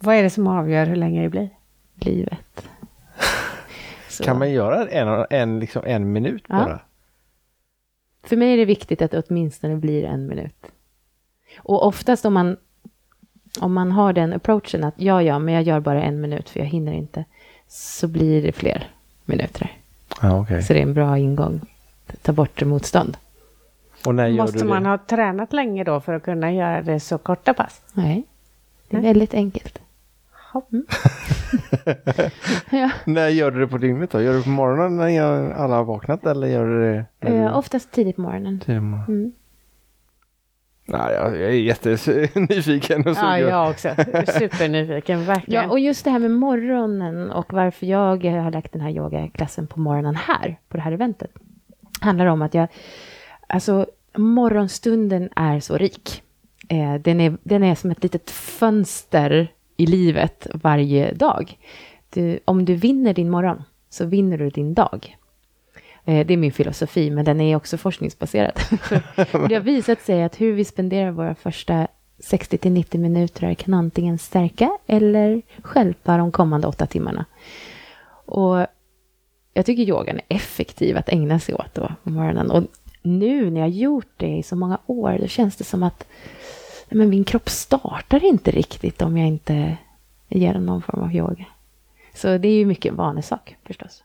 Vad 0.00 0.14
är 0.14 0.22
det 0.22 0.30
som 0.30 0.46
avgör 0.46 0.86
hur 0.86 0.96
länge 0.96 1.22
det 1.22 1.28
blir? 1.28 1.50
Livet. 1.94 2.68
Kan 4.24 4.38
man 4.38 4.50
göra 4.52 4.88
en, 4.88 5.26
en, 5.30 5.60
liksom 5.60 5.82
en 5.86 6.12
minut 6.12 6.44
Ja. 6.48 6.80
För 8.22 8.36
mig 8.36 8.52
är 8.52 8.56
det 8.56 8.64
viktigt 8.64 9.02
att 9.02 9.10
det 9.10 9.22
åtminstone 9.28 9.76
blir 9.76 10.04
en 10.04 10.26
minut. 10.26 10.66
Och 11.58 11.86
oftast 11.86 12.24
om 12.24 12.34
man, 12.34 12.56
om 13.60 13.72
man 13.72 13.92
har 13.92 14.12
den 14.12 14.32
approachen 14.32 14.84
att 14.84 14.94
ja, 14.96 15.22
ja, 15.22 15.38
men 15.38 15.54
jag 15.54 15.62
gör 15.62 15.80
bara 15.80 16.02
en 16.02 16.20
minut 16.20 16.48
för 16.50 16.60
jag 16.60 16.66
hinner 16.66 16.92
inte, 16.92 17.24
så 17.68 18.08
blir 18.08 18.42
det 18.42 18.52
fler 18.52 18.90
minuter. 19.24 19.72
Ja, 20.22 20.40
okay. 20.40 20.62
Så 20.62 20.72
det 20.72 20.78
är 20.78 20.82
en 20.82 20.94
bra 20.94 21.18
ingång. 21.18 21.60
Ta 22.22 22.32
bort 22.32 22.62
motstånd. 22.62 23.16
Och 24.06 24.14
när 24.14 24.26
gör 24.26 24.42
Måste 24.42 24.58
du 24.58 24.64
man 24.64 24.82
det? 24.82 24.88
ha 24.88 24.98
tränat 24.98 25.52
länge 25.52 25.84
då 25.84 26.00
för 26.00 26.12
att 26.12 26.22
kunna 26.22 26.52
göra 26.52 26.82
det 26.82 27.00
så 27.00 27.18
korta 27.18 27.54
pass? 27.54 27.82
Nej, 27.92 28.24
det 28.88 28.96
är 28.96 29.00
Nej. 29.00 29.10
väldigt 29.10 29.34
enkelt. 29.34 29.78
Mm. 30.72 30.86
ja. 32.70 32.90
När 33.04 33.28
gör 33.28 33.50
du 33.50 33.60
det 33.60 33.66
på 33.68 33.78
dygnet 33.78 34.10
då? 34.10 34.20
Gör 34.22 34.32
du 34.32 34.38
det 34.38 34.44
på 34.44 34.50
morgonen 34.50 34.96
när 34.96 35.08
jag- 35.08 35.52
alla 35.52 35.76
har 35.76 35.84
vaknat 35.84 36.26
eller 36.26 36.46
gör 36.46 36.66
du 36.66 36.80
det? 37.20 37.28
Eh, 37.36 37.58
oftast 37.58 37.92
tidigt 37.92 38.16
på 38.16 38.22
morgonen. 38.22 38.60
Tidigt 38.60 38.80
på 38.80 38.84
morgonen? 38.84 39.08
Mm. 39.08 39.32
Nej, 40.90 41.14
jag, 41.14 41.26
jag 41.36 41.42
är 41.50 41.50
jättenyfiken 41.50 43.00
och 43.06 43.16
Ja, 43.16 43.38
jag 43.38 43.70
också. 43.70 43.88
Supernyfiken, 44.38 45.24
verkligen. 45.24 45.62
Ja, 45.62 45.70
och 45.70 45.80
just 45.80 46.04
det 46.04 46.10
här 46.10 46.18
med 46.18 46.30
morgonen 46.30 47.30
och 47.30 47.52
varför 47.52 47.86
jag 47.86 47.98
har 48.24 48.50
lagt 48.50 48.72
den 48.72 48.80
här 48.82 48.90
yogaklassen 48.90 49.66
på 49.66 49.80
morgonen 49.80 50.16
här, 50.16 50.58
på 50.68 50.76
det 50.76 50.82
här 50.82 50.92
eventet, 50.92 51.30
handlar 52.00 52.26
om 52.26 52.42
att 52.42 52.54
jag, 52.54 52.68
alltså 53.46 53.86
morgonstunden 54.16 55.28
är 55.36 55.60
så 55.60 55.76
rik. 55.76 56.22
Eh, 56.68 56.94
den, 56.94 57.20
är, 57.20 57.36
den 57.42 57.62
är 57.62 57.74
som 57.74 57.90
ett 57.90 58.02
litet 58.02 58.30
fönster 58.30 59.48
i 59.78 59.86
livet 59.86 60.46
varje 60.54 61.12
dag. 61.12 61.58
Du, 62.10 62.40
om 62.44 62.64
du 62.64 62.74
vinner 62.74 63.14
din 63.14 63.30
morgon, 63.30 63.62
så 63.90 64.04
vinner 64.04 64.38
du 64.38 64.50
din 64.50 64.74
dag. 64.74 65.16
Eh, 66.04 66.26
det 66.26 66.34
är 66.34 66.36
min 66.36 66.52
filosofi, 66.52 67.10
men 67.10 67.24
den 67.24 67.40
är 67.40 67.56
också 67.56 67.78
forskningsbaserad. 67.78 68.52
det 69.48 69.54
har 69.54 69.60
visat 69.60 70.00
sig 70.00 70.22
att 70.22 70.40
hur 70.40 70.52
vi 70.52 70.64
spenderar 70.64 71.10
våra 71.10 71.34
första 71.34 71.86
60 72.18 72.58
till 72.58 72.72
90 72.72 73.00
minuter 73.00 73.54
kan 73.54 73.74
antingen 73.74 74.18
stärka 74.18 74.78
eller 74.86 75.42
stjälpa 75.62 76.16
de 76.16 76.32
kommande 76.32 76.66
åtta 76.66 76.86
timmarna. 76.86 77.24
Och 78.26 78.66
jag 79.52 79.66
tycker 79.66 79.82
yogan 79.82 80.16
är 80.16 80.36
effektiv 80.36 80.96
att 80.96 81.08
ägna 81.08 81.40
sig 81.40 81.54
åt 81.54 81.74
då 81.74 81.92
på 82.04 82.10
morgonen. 82.10 82.50
Och 82.50 82.64
nu 83.02 83.50
när 83.50 83.60
jag 83.60 83.70
gjort 83.70 84.12
det 84.16 84.36
i 84.36 84.42
så 84.42 84.56
många 84.56 84.78
år, 84.86 85.18
då 85.20 85.26
känns 85.26 85.56
det 85.56 85.64
som 85.64 85.82
att 85.82 86.06
men 86.90 87.08
min 87.08 87.24
kropp 87.24 87.48
startar 87.48 88.24
inte 88.24 88.50
riktigt 88.50 89.02
om 89.02 89.16
jag 89.16 89.28
inte 89.28 89.76
ger 90.28 90.52
den 90.52 90.66
någon 90.66 90.82
form 90.82 91.02
av 91.02 91.14
yoga. 91.14 91.44
Så 92.14 92.38
det 92.38 92.48
är 92.48 92.58
ju 92.58 92.66
mycket 92.66 92.90
en 92.90 92.96
vanesak 92.96 93.56
förstås. 93.64 94.04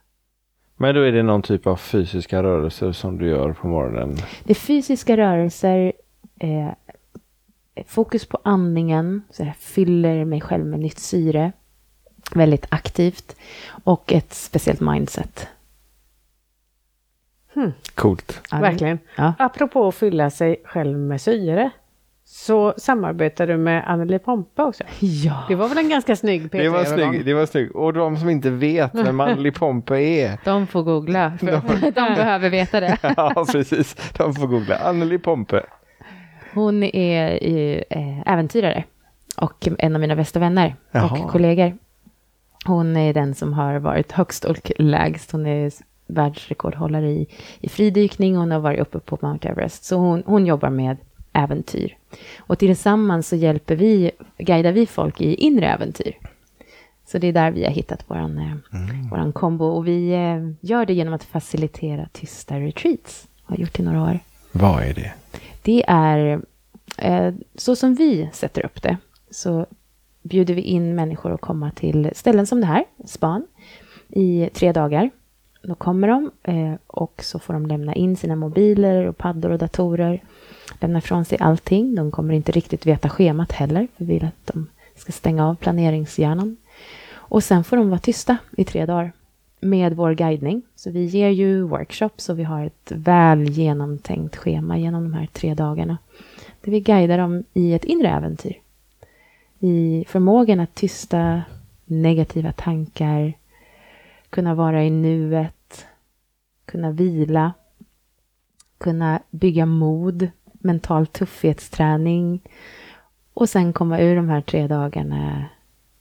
Men 0.75 0.95
då 0.95 1.01
är 1.01 1.11
det 1.11 1.23
någon 1.23 1.41
typ 1.41 1.67
av 1.67 1.75
fysiska 1.75 2.43
rörelser 2.43 2.91
som 2.91 3.17
du 3.17 3.27
gör 3.27 3.53
på 3.53 3.67
morgonen? 3.67 4.17
Det 4.43 4.51
är 4.51 4.55
fysiska 4.55 5.17
rörelser, 5.17 5.93
eh, 6.39 6.69
fokus 7.87 8.25
på 8.25 8.39
andningen, 8.43 9.21
så 9.29 9.43
jag 9.43 9.55
fyller 9.55 10.25
mig 10.25 10.41
själv 10.41 10.65
med 10.65 10.79
nytt 10.79 10.99
syre, 10.99 11.51
väldigt 12.35 12.65
aktivt, 12.69 13.35
och 13.83 14.13
ett 14.13 14.33
speciellt 14.33 14.79
mindset. 14.79 15.47
Coolt. 17.95 18.41
Verkligen. 18.51 18.99
Ja. 19.15 19.33
Apropå 19.39 19.87
att 19.87 19.95
fylla 19.95 20.29
sig 20.29 20.61
själv 20.65 20.97
med 20.97 21.21
syre, 21.21 21.71
så 22.25 22.73
samarbetar 22.77 23.47
du 23.47 23.57
med 23.57 23.83
Anneli 23.87 24.19
Pompe 24.19 24.63
också. 24.63 24.83
Ja. 24.99 25.43
Det 25.47 25.55
var 25.55 25.67
väl 25.67 25.77
en 25.77 25.89
ganska 25.89 26.15
snygg 26.15 26.51
Det 26.51 26.69
var 26.69 26.83
snygg, 26.83 27.25
det 27.25 27.33
var 27.33 27.45
snygg. 27.45 27.75
Och 27.75 27.93
de 27.93 28.17
som 28.17 28.29
inte 28.29 28.49
vet 28.49 28.95
vem 28.95 29.19
Anneli 29.19 29.51
Pompe 29.51 29.95
är. 29.97 30.37
De 30.45 30.67
får 30.67 30.83
googla, 30.83 31.37
för 31.39 31.91
de 31.91 31.91
behöver 32.15 32.49
veta 32.49 32.79
det. 32.79 32.97
Ja, 33.17 33.45
precis. 33.51 34.13
De 34.17 34.33
får 34.33 34.47
googla. 34.47 34.77
Anneli 34.77 35.17
Pompe. 35.19 35.63
Hon 36.53 36.83
är 36.83 37.47
ju, 37.47 37.83
eh, 37.89 38.31
äventyrare 38.33 38.83
och 39.37 39.67
en 39.79 39.95
av 39.95 40.01
mina 40.01 40.15
bästa 40.15 40.39
vänner 40.39 40.75
Jaha. 40.91 41.23
och 41.23 41.31
kollegor. 41.31 41.77
Hon 42.65 42.97
är 42.97 43.13
den 43.13 43.35
som 43.35 43.53
har 43.53 43.79
varit 43.79 44.11
högst 44.11 44.45
och 44.45 44.71
lägst. 44.79 45.31
Hon 45.31 45.45
är 45.45 45.71
världsrekordhållare 46.07 47.09
i, 47.09 47.27
i 47.59 47.69
fridykning. 47.69 48.35
Hon 48.35 48.51
har 48.51 48.59
varit 48.59 48.79
uppe 48.79 48.99
på 48.99 49.17
Mount 49.21 49.49
Everest. 49.49 49.83
Så 49.83 49.95
hon, 49.97 50.23
hon 50.25 50.45
jobbar 50.45 50.69
med 50.69 50.97
äventyr. 51.33 51.97
Och 52.37 52.59
tillsammans 52.59 53.27
så 53.27 53.35
hjälper 53.35 53.75
vi, 53.75 54.11
guidar 54.37 54.71
vi 54.71 54.85
folk 54.85 55.21
i 55.21 55.35
inre 55.35 55.67
äventyr. 55.67 56.17
Så 57.05 57.17
det 57.17 57.27
är 57.27 57.33
där 57.33 57.51
vi 57.51 57.63
har 57.63 57.71
hittat 57.71 58.09
våran, 58.09 58.37
eh, 58.37 59.09
våran 59.11 59.33
kombo. 59.33 59.65
Och 59.65 59.87
vi 59.87 60.13
eh, 60.13 60.69
gör 60.69 60.85
det 60.85 60.93
genom 60.93 61.13
att 61.13 61.23
facilitera 61.23 62.07
tysta 62.11 62.59
retreats. 62.59 63.27
Har 63.43 63.57
gjort 63.57 63.79
i 63.79 63.83
några 63.83 64.01
år. 64.03 64.19
Vad 64.51 64.83
är 64.83 64.93
det? 64.93 65.13
Det 65.61 65.83
är 65.87 66.41
eh, 66.97 67.33
så 67.55 67.75
som 67.75 67.95
vi 67.95 68.29
sätter 68.33 68.65
upp 68.65 68.81
det. 68.81 68.97
Så 69.31 69.65
bjuder 70.23 70.53
vi 70.53 70.61
in 70.61 70.95
människor 70.95 71.33
att 71.33 71.41
komma 71.41 71.71
till 71.71 72.11
ställen 72.15 72.47
som 72.47 72.61
det 72.61 72.67
här, 72.67 72.85
span, 73.05 73.47
i 74.09 74.49
tre 74.53 74.71
dagar. 74.71 75.09
Då 75.63 75.75
kommer 75.75 76.07
de 76.07 76.31
eh, 76.43 76.73
och 76.87 77.23
så 77.23 77.39
får 77.39 77.53
de 77.53 77.65
lämna 77.65 77.95
in 77.95 78.15
sina 78.15 78.35
mobiler 78.35 79.05
och 79.05 79.17
paddor 79.17 79.51
och 79.51 79.57
datorer. 79.57 80.23
Lämna 80.79 80.99
ifrån 80.99 81.25
sig 81.25 81.37
allting. 81.41 81.95
De 81.95 82.11
kommer 82.11 82.33
inte 82.33 82.51
riktigt 82.51 82.85
veta 82.85 83.09
schemat 83.09 83.51
heller. 83.51 83.87
Vi 83.97 84.05
vill 84.05 84.25
att 84.25 84.53
de 84.53 84.67
ska 84.95 85.11
stänga 85.11 85.47
av 85.47 85.55
planeringshjärnan. 85.55 86.57
Och 87.11 87.43
sen 87.43 87.63
får 87.63 87.77
de 87.77 87.89
vara 87.89 87.99
tysta 87.99 88.37
i 88.57 88.63
tre 88.63 88.85
dagar 88.85 89.11
med 89.59 89.95
vår 89.95 90.13
guidning. 90.13 90.61
Så 90.75 90.91
vi 90.91 91.05
ger 91.05 91.29
ju 91.29 91.61
workshops 91.61 92.29
och 92.29 92.39
vi 92.39 92.43
har 92.43 92.65
ett 92.65 92.91
väl 92.91 93.43
genomtänkt 93.43 94.35
schema 94.35 94.77
genom 94.77 95.03
de 95.03 95.13
här 95.13 95.27
tre 95.33 95.53
dagarna. 95.53 95.97
Där 96.61 96.71
vi 96.71 96.79
guidar 96.79 97.17
dem 97.17 97.43
i 97.53 97.73
ett 97.73 97.83
inre 97.83 98.09
äventyr. 98.09 98.59
I 99.59 100.05
förmågan 100.07 100.59
att 100.59 100.75
tysta 100.75 101.41
negativa 101.85 102.51
tankar, 102.51 103.33
kunna 104.33 104.55
vara 104.55 104.83
i 104.83 104.89
nuet, 104.89 105.87
kunna 106.65 106.91
vila, 106.91 107.53
kunna 108.77 109.19
bygga 109.29 109.65
mod, 109.65 110.27
mental 110.53 111.07
tuffhetsträning 111.07 112.41
och 113.33 113.49
sen 113.49 113.73
komma 113.73 113.99
ur 113.99 114.15
de 114.15 114.29
här 114.29 114.41
tre 114.41 114.67
dagarna 114.67 115.45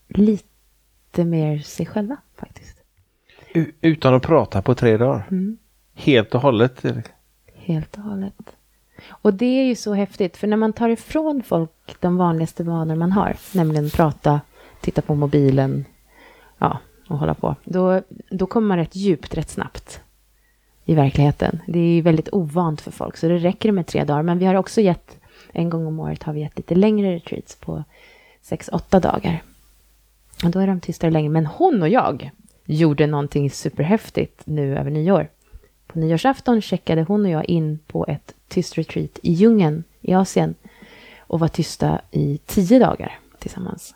lite 0.08 1.24
mer 1.24 1.58
sig 1.58 1.86
själva 1.86 2.16
faktiskt. 2.36 2.82
Utan 3.80 4.14
att 4.14 4.22
prata 4.22 4.62
på 4.62 4.74
tre 4.74 4.96
dagar? 4.96 5.28
Mm. 5.30 5.58
Helt 5.94 6.34
och 6.34 6.40
hållet? 6.40 6.84
Helt 7.54 7.96
och 7.96 8.02
hållet. 8.02 8.56
Och 9.08 9.34
det 9.34 9.60
är 9.60 9.64
ju 9.64 9.74
så 9.74 9.94
häftigt, 9.94 10.36
för 10.36 10.46
när 10.46 10.56
man 10.56 10.72
tar 10.72 10.88
ifrån 10.88 11.42
folk 11.42 11.96
de 12.00 12.16
vanligaste 12.16 12.64
vanor 12.64 12.96
man 12.96 13.12
har, 13.12 13.36
nämligen 13.54 13.90
prata, 13.90 14.40
titta 14.80 15.02
på 15.02 15.14
mobilen, 15.14 15.84
ja, 16.58 16.78
och 17.12 17.18
hålla 17.18 17.34
på, 17.34 17.56
då, 17.64 18.02
då 18.30 18.46
kommer 18.46 18.68
man 18.68 18.78
rätt 18.78 18.96
djupt 18.96 19.34
rätt 19.34 19.50
snabbt 19.50 20.00
i 20.84 20.94
verkligheten. 20.94 21.60
Det 21.66 21.78
är 21.78 21.94
ju 21.94 22.00
väldigt 22.00 22.28
ovant 22.32 22.80
för 22.80 22.90
folk, 22.90 23.16
så 23.16 23.28
det 23.28 23.38
räcker 23.38 23.72
med 23.72 23.86
tre 23.86 24.04
dagar. 24.04 24.22
Men 24.22 24.38
vi 24.38 24.44
har 24.44 24.54
också 24.54 24.80
gett, 24.80 25.18
en 25.52 25.70
gång 25.70 25.86
om 25.86 26.00
året 26.00 26.22
har 26.22 26.32
vi 26.32 26.40
gett 26.40 26.56
lite 26.56 26.74
längre 26.74 27.14
retreats 27.14 27.56
på 27.56 27.84
sex, 28.42 28.68
åtta 28.72 29.00
dagar. 29.00 29.42
Och 30.44 30.50
då 30.50 30.58
är 30.58 30.66
de 30.66 30.80
tystare 30.80 31.10
längre. 31.10 31.28
Men 31.28 31.46
hon 31.46 31.82
och 31.82 31.88
jag 31.88 32.30
gjorde 32.64 33.06
någonting 33.06 33.50
superhäftigt 33.50 34.42
nu 34.44 34.78
över 34.78 34.90
nyår. 34.90 35.28
På 35.86 35.98
nyårsafton 35.98 36.62
checkade 36.62 37.02
hon 37.02 37.24
och 37.24 37.30
jag 37.30 37.44
in 37.44 37.78
på 37.86 38.06
ett 38.08 38.34
tyst 38.48 38.78
retreat 38.78 39.18
i 39.22 39.32
djungeln 39.32 39.84
i 40.00 40.14
Asien 40.14 40.54
och 41.18 41.40
var 41.40 41.48
tysta 41.48 42.00
i 42.10 42.38
tio 42.46 42.78
dagar 42.78 43.18
tillsammans. 43.38 43.94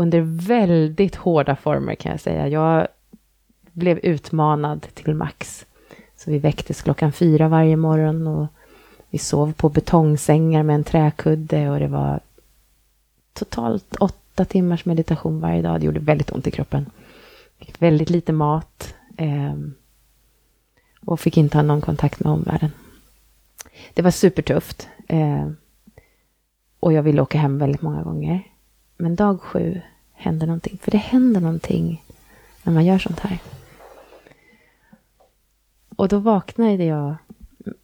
Under 0.00 0.20
väldigt 0.46 1.14
hårda 1.14 1.56
former 1.56 1.94
kan 1.94 2.12
jag 2.12 2.20
säga. 2.20 2.48
Jag 2.48 2.88
blev 3.72 3.98
utmanad 3.98 4.86
till 4.94 5.14
max. 5.14 5.66
Så 6.16 6.30
vi 6.30 6.38
väcktes 6.38 6.82
klockan 6.82 7.12
fyra 7.12 7.48
varje 7.48 7.76
morgon 7.76 8.26
och 8.26 8.46
vi 9.10 9.18
sov 9.18 9.52
på 9.52 9.68
betongsängar 9.68 10.62
med 10.62 10.74
en 10.74 10.84
träkudde 10.84 11.70
och 11.70 11.78
det 11.78 11.88
var 11.88 12.20
totalt 13.32 13.96
åtta 13.96 14.44
timmars 14.44 14.84
meditation 14.84 15.40
varje 15.40 15.62
dag. 15.62 15.80
Det 15.80 15.86
gjorde 15.86 16.00
väldigt 16.00 16.32
ont 16.32 16.46
i 16.46 16.50
kroppen. 16.50 16.90
Fick 17.58 17.82
väldigt 17.82 18.10
lite 18.10 18.32
mat. 18.32 18.94
Eh, 19.16 19.54
och 21.00 21.20
fick 21.20 21.36
inte 21.36 21.58
ha 21.58 21.62
någon 21.62 21.80
kontakt 21.80 22.20
med 22.20 22.32
omvärlden. 22.32 22.70
Det 23.94 24.02
var 24.02 24.10
supertufft. 24.10 24.88
Eh, 25.08 25.50
och 26.80 26.92
jag 26.92 27.02
ville 27.02 27.22
åka 27.22 27.38
hem 27.38 27.58
väldigt 27.58 27.82
många 27.82 28.02
gånger. 28.02 28.42
Men 28.98 29.16
dag 29.16 29.40
sju 29.40 29.80
händer 30.12 30.46
någonting. 30.46 30.78
För 30.82 30.90
det 30.90 30.98
händer 30.98 31.40
någonting 31.40 32.02
när 32.62 32.72
man 32.72 32.84
gör 32.84 32.98
sånt 32.98 33.20
här. 33.20 33.38
Och 35.96 36.08
då 36.08 36.18
vaknade 36.18 36.84
jag 36.84 37.16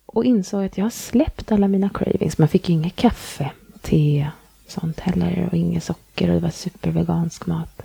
och 0.07 0.25
insåg 0.25 0.65
att 0.65 0.79
jag 0.79 0.85
har 0.85 0.91
släppt 0.91 1.53
alla 1.53 1.69
mina 1.69 1.89
cravings. 1.89 2.39
Man 2.39 2.49
fick 2.49 2.69
ju 2.69 2.75
inget 2.75 2.97
kaffe, 2.97 3.51
te, 3.81 4.31
sånt 4.67 5.01
heller 5.01 5.49
och 5.51 5.57
inget 5.57 5.85
socker 5.85 6.29
och 6.29 6.35
det 6.35 6.41
var 6.41 6.51
supervegansk 6.51 7.47
mat. 7.47 7.83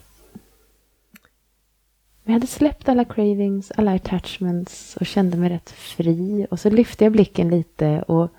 Men 2.24 2.34
jag 2.34 2.40
hade 2.40 2.48
släppt 2.48 2.90
alla 2.90 3.06
cravings, 3.06 3.72
alla 3.72 3.96
attachments 3.96 4.98
och 5.00 5.06
kände 5.06 5.38
mig 5.38 5.50
rätt 5.50 5.70
fri. 5.70 6.48
Och 6.52 6.60
så 6.60 6.70
lyfte 6.70 7.04
jag 7.04 7.14
blicken 7.14 7.50
lite 7.50 8.02
och 8.02 8.32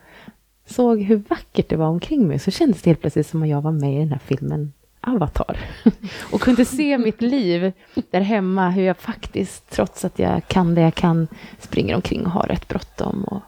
såg 0.67 1.01
hur 1.01 1.17
vackert 1.17 1.69
det 1.69 1.77
var 1.77 1.89
omkring 1.89 2.29
mig. 2.29 2.39
Så 2.39 2.51
kändes 2.51 2.83
det 2.83 2.91
helt 2.91 3.01
plötsligt 3.01 3.27
som 3.27 3.43
att 3.43 3.49
jag 3.49 3.63
var 3.63 3.73
med 3.73 3.97
i 3.97 3.99
den 3.99 4.13
här 4.13 4.21
filmen 4.25 4.73
Avatar. 5.01 5.59
och 6.33 6.41
kunde 6.41 6.65
se 6.65 6.99
mitt 6.99 7.23
liv 7.23 7.73
där 8.11 8.21
hemma, 8.21 8.71
hur 8.71 8.83
jag 8.83 8.97
faktiskt, 8.97 9.71
trots 9.71 10.05
att 10.05 10.19
jag 10.19 10.49
kan 10.49 10.75
det 10.75 10.81
jag 10.81 10.95
kan, 10.95 11.29
springer 11.59 11.95
omkring 11.95 12.27
och 12.27 12.33
har 12.33 12.43
rätt 12.43 12.69
bråttom 12.69 13.25
och 13.25 13.41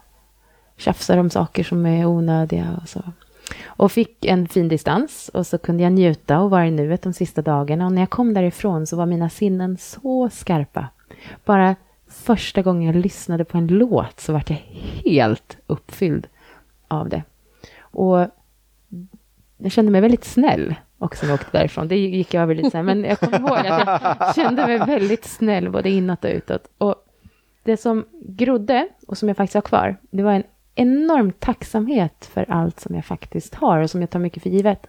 tjafsar 0.77 1.17
om 1.17 1.29
saker 1.29 1.63
som 1.63 1.85
är 1.85 2.05
onödiga 2.05 2.79
och 2.81 2.89
så. 2.89 3.01
Och 3.65 3.91
fick 3.91 4.25
en 4.25 4.47
fin 4.47 4.67
distans 4.67 5.29
och 5.33 5.47
så 5.47 5.57
kunde 5.57 5.83
jag 5.83 5.93
njuta 5.93 6.39
och 6.39 6.49
vara 6.49 6.67
i 6.67 6.71
nuet 6.71 7.01
de 7.01 7.13
sista 7.13 7.41
dagarna. 7.41 7.85
Och 7.85 7.91
när 7.91 8.01
jag 8.01 8.09
kom 8.09 8.33
därifrån 8.33 8.87
så 8.87 8.95
var 8.95 9.05
mina 9.05 9.29
sinnen 9.29 9.77
så 9.77 10.29
skarpa. 10.29 10.87
Bara 11.45 11.75
första 12.07 12.61
gången 12.61 12.93
jag 12.93 12.95
lyssnade 12.95 13.45
på 13.45 13.57
en 13.57 13.67
låt 13.67 14.19
så 14.19 14.33
vart 14.33 14.49
jag 14.49 14.63
helt 15.05 15.57
uppfylld 15.67 16.27
av 16.87 17.09
det. 17.09 17.23
Och 17.79 18.27
jag 19.57 19.71
kände 19.71 19.91
mig 19.91 20.01
väldigt 20.01 20.25
snäll 20.25 20.75
och 21.03 21.15
sen 21.15 21.29
jag 21.29 21.35
åkte 21.35 21.57
därifrån. 21.57 21.87
Det 21.87 21.97
gick 21.97 22.33
över 22.33 22.55
lite 22.55 22.69
sen, 22.69 22.85
men 22.85 23.03
jag 23.03 23.19
kommer 23.19 23.39
ihåg 23.39 23.67
att 23.67 24.01
jag 24.19 24.35
kände 24.35 24.67
mig 24.67 24.77
väldigt 24.77 25.25
snäll 25.25 25.69
både 25.69 25.89
inåt 25.89 26.25
och 26.25 26.31
utåt. 26.31 26.67
Och 26.77 26.95
det 27.63 27.77
som 27.77 28.05
grodde 28.21 28.87
och 29.07 29.17
som 29.17 29.27
jag 29.27 29.37
faktiskt 29.37 29.53
har 29.53 29.61
kvar, 29.61 29.97
det 30.11 30.23
var 30.23 30.31
en 30.31 30.43
enorm 30.75 31.31
tacksamhet 31.31 32.29
för 32.33 32.51
allt 32.51 32.79
som 32.79 32.95
jag 32.95 33.05
faktiskt 33.05 33.55
har 33.55 33.79
och 33.79 33.89
som 33.89 34.01
jag 34.01 34.09
tar 34.09 34.19
mycket 34.19 34.43
för 34.43 34.49
givet. 34.49 34.87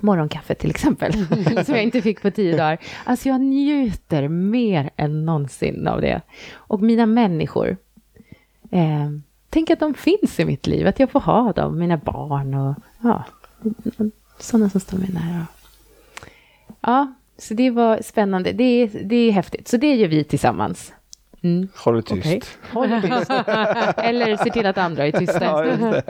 Morgonkaffe 0.00 0.54
till 0.54 0.70
exempel, 0.70 1.12
som 1.64 1.74
jag 1.74 1.82
inte 1.82 2.02
fick 2.02 2.22
på 2.22 2.30
tio 2.30 2.56
dagar. 2.56 2.78
Alltså 3.04 3.28
jag 3.28 3.40
njuter 3.40 4.28
mer 4.28 4.90
än 4.96 5.24
någonsin 5.24 5.88
av 5.88 6.00
det. 6.00 6.20
Och 6.54 6.82
mina 6.82 7.06
människor. 7.06 7.76
Eh, 8.70 9.10
tänk 9.50 9.70
att 9.70 9.80
de 9.80 9.94
finns 9.94 10.40
i 10.40 10.44
mitt 10.44 10.66
liv, 10.66 10.86
att 10.86 11.00
jag 11.00 11.10
får 11.10 11.20
ha 11.20 11.52
dem, 11.52 11.78
mina 11.78 11.96
barn 11.96 12.54
och 12.54 12.74
ja, 13.02 13.24
sådana 14.42 14.70
som 14.70 14.80
står 14.80 14.98
mig 14.98 15.10
nära. 15.12 15.46
Ja, 16.80 17.14
så 17.38 17.54
det 17.54 17.70
var 17.70 18.02
spännande. 18.02 18.52
Det 18.52 18.64
är, 18.64 18.90
det 19.04 19.16
är 19.16 19.32
häftigt. 19.32 19.68
Så 19.68 19.76
det 19.76 19.94
gör 19.94 20.08
vi 20.08 20.24
tillsammans. 20.24 20.92
Mm. 21.42 21.68
Håll 21.76 21.96
det 21.96 22.02
tyst. 22.02 22.26
Okay. 22.26 22.40
Håll 22.72 22.90
det 22.90 23.02
tyst. 23.02 23.30
Eller 23.96 24.36
se 24.36 24.50
till 24.50 24.66
att 24.66 24.78
andra 24.78 25.06
är 25.06 25.12
tysta. 25.12 25.44
Ja, 25.44 26.02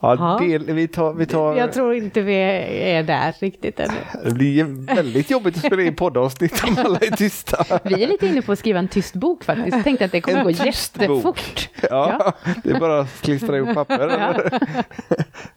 Ja, 0.00 0.38
del, 0.40 0.64
vi 0.64 0.88
tar, 0.88 1.12
vi 1.12 1.26
tar... 1.26 1.56
Jag 1.56 1.72
tror 1.72 1.94
inte 1.94 2.20
vi 2.20 2.34
är 2.82 3.02
där 3.02 3.34
riktigt 3.40 3.80
ännu. 3.80 3.94
Det 4.24 4.30
blir 4.30 4.94
väldigt 4.94 5.30
jobbigt 5.30 5.56
att 5.56 5.64
spela 5.66 5.82
in 5.82 5.96
poddavsnitt 5.96 6.64
om 6.64 6.76
alla 6.78 6.98
är 6.98 7.16
tysta. 7.16 7.80
Vi 7.84 8.02
är 8.02 8.06
lite 8.06 8.26
inne 8.26 8.42
på 8.42 8.52
att 8.52 8.58
skriva 8.58 8.78
en 8.78 8.88
tyst 8.88 9.14
bok 9.14 9.44
faktiskt. 9.44 9.76
Jag 9.76 9.84
tänkte 9.84 10.04
att 10.04 10.12
det 10.12 10.20
kommer 10.20 10.38
en 10.38 10.44
gå 10.44 10.50
jättefort. 10.50 11.68
Ja, 11.90 12.32
ja, 12.44 12.52
det 12.64 12.70
är 12.70 12.80
bara 12.80 13.00
att 13.00 13.20
klistra 13.22 13.56
ihop 13.56 13.74
papper. 13.74 14.08
Ja. 14.08 14.58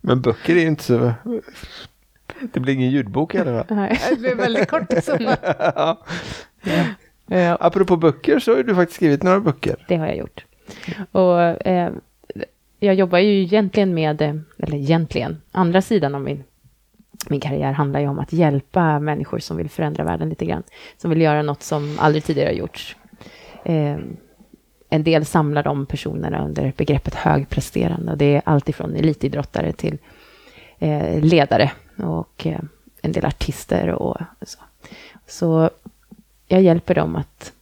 Men 0.10 0.22
böcker 0.22 0.56
är 0.56 0.66
inte 0.66 0.84
så... 0.84 1.14
Det 2.54 2.60
blir 2.60 2.74
ingen 2.74 2.90
ljudbok 2.90 3.36
i 3.36 3.38
alla 3.38 3.64
fall. 3.64 3.78
Nej, 3.78 4.00
det 4.10 4.16
blir 4.16 4.36
väldigt 4.36 4.70
kort. 4.70 5.04
Så. 5.04 5.18
ja. 5.76 5.98
Ja. 7.28 7.58
Apropå 7.60 7.98
böcker 7.98 8.40
så 8.40 8.56
har 8.56 8.64
du 8.64 8.76
faktiskt 8.76 8.96
skrivit 8.96 9.24
några 9.24 9.40
böcker. 9.40 9.86
Det 9.88 9.96
har 9.96 10.08
jag 10.08 10.18
gjort. 10.18 10.46
Och 11.12 11.42
eh, 11.42 11.92
jag 12.80 12.96
jobbar 12.96 13.20
ju 13.20 13.42
egentligen 13.42 13.94
med, 13.94 14.22
eh, 14.22 14.36
eller 14.58 14.78
egentligen, 14.78 15.42
andra 15.52 15.82
sidan 15.82 16.16
av 16.16 16.22
min, 16.22 16.44
min 17.30 17.40
karriär 17.40 17.72
handlar 17.72 18.00
ju 18.00 18.08
om 18.08 18.20
att 18.20 18.34
hjälpa 18.34 19.00
människor 19.00 19.40
som 19.40 19.58
vill 19.58 19.70
förändra 19.70 20.04
världen 20.04 20.30
lite 20.30 20.46
grann. 20.46 20.64
Som 20.98 21.10
vill 21.10 21.22
göra 21.22 21.42
något 21.42 21.64
som 21.64 21.98
aldrig 22.00 22.24
tidigare 22.24 22.50
har 22.50 22.54
gjorts. 22.54 22.96
Eh, 23.64 23.98
en 24.90 25.04
del 25.04 25.26
samlar 25.26 25.64
de 25.64 25.86
personerna 25.86 26.46
under 26.46 26.74
begreppet 26.78 27.16
högpresterande. 27.16 28.12
Och 28.12 28.18
det 28.18 28.36
är 28.36 28.42
alltifrån 28.46 28.96
elitidrottare 28.96 29.72
till 29.72 29.98
eh, 30.80 31.22
ledare 31.22 31.72
och 31.98 32.48
eh, 32.48 32.60
en 33.02 33.12
del 33.12 33.26
artister 33.26 33.90
och 33.90 34.18
så. 34.42 34.60
Så 35.28 35.70
jag 36.48 36.62
hjälper 36.62 36.96
dem 36.96 37.16
att 37.16 37.54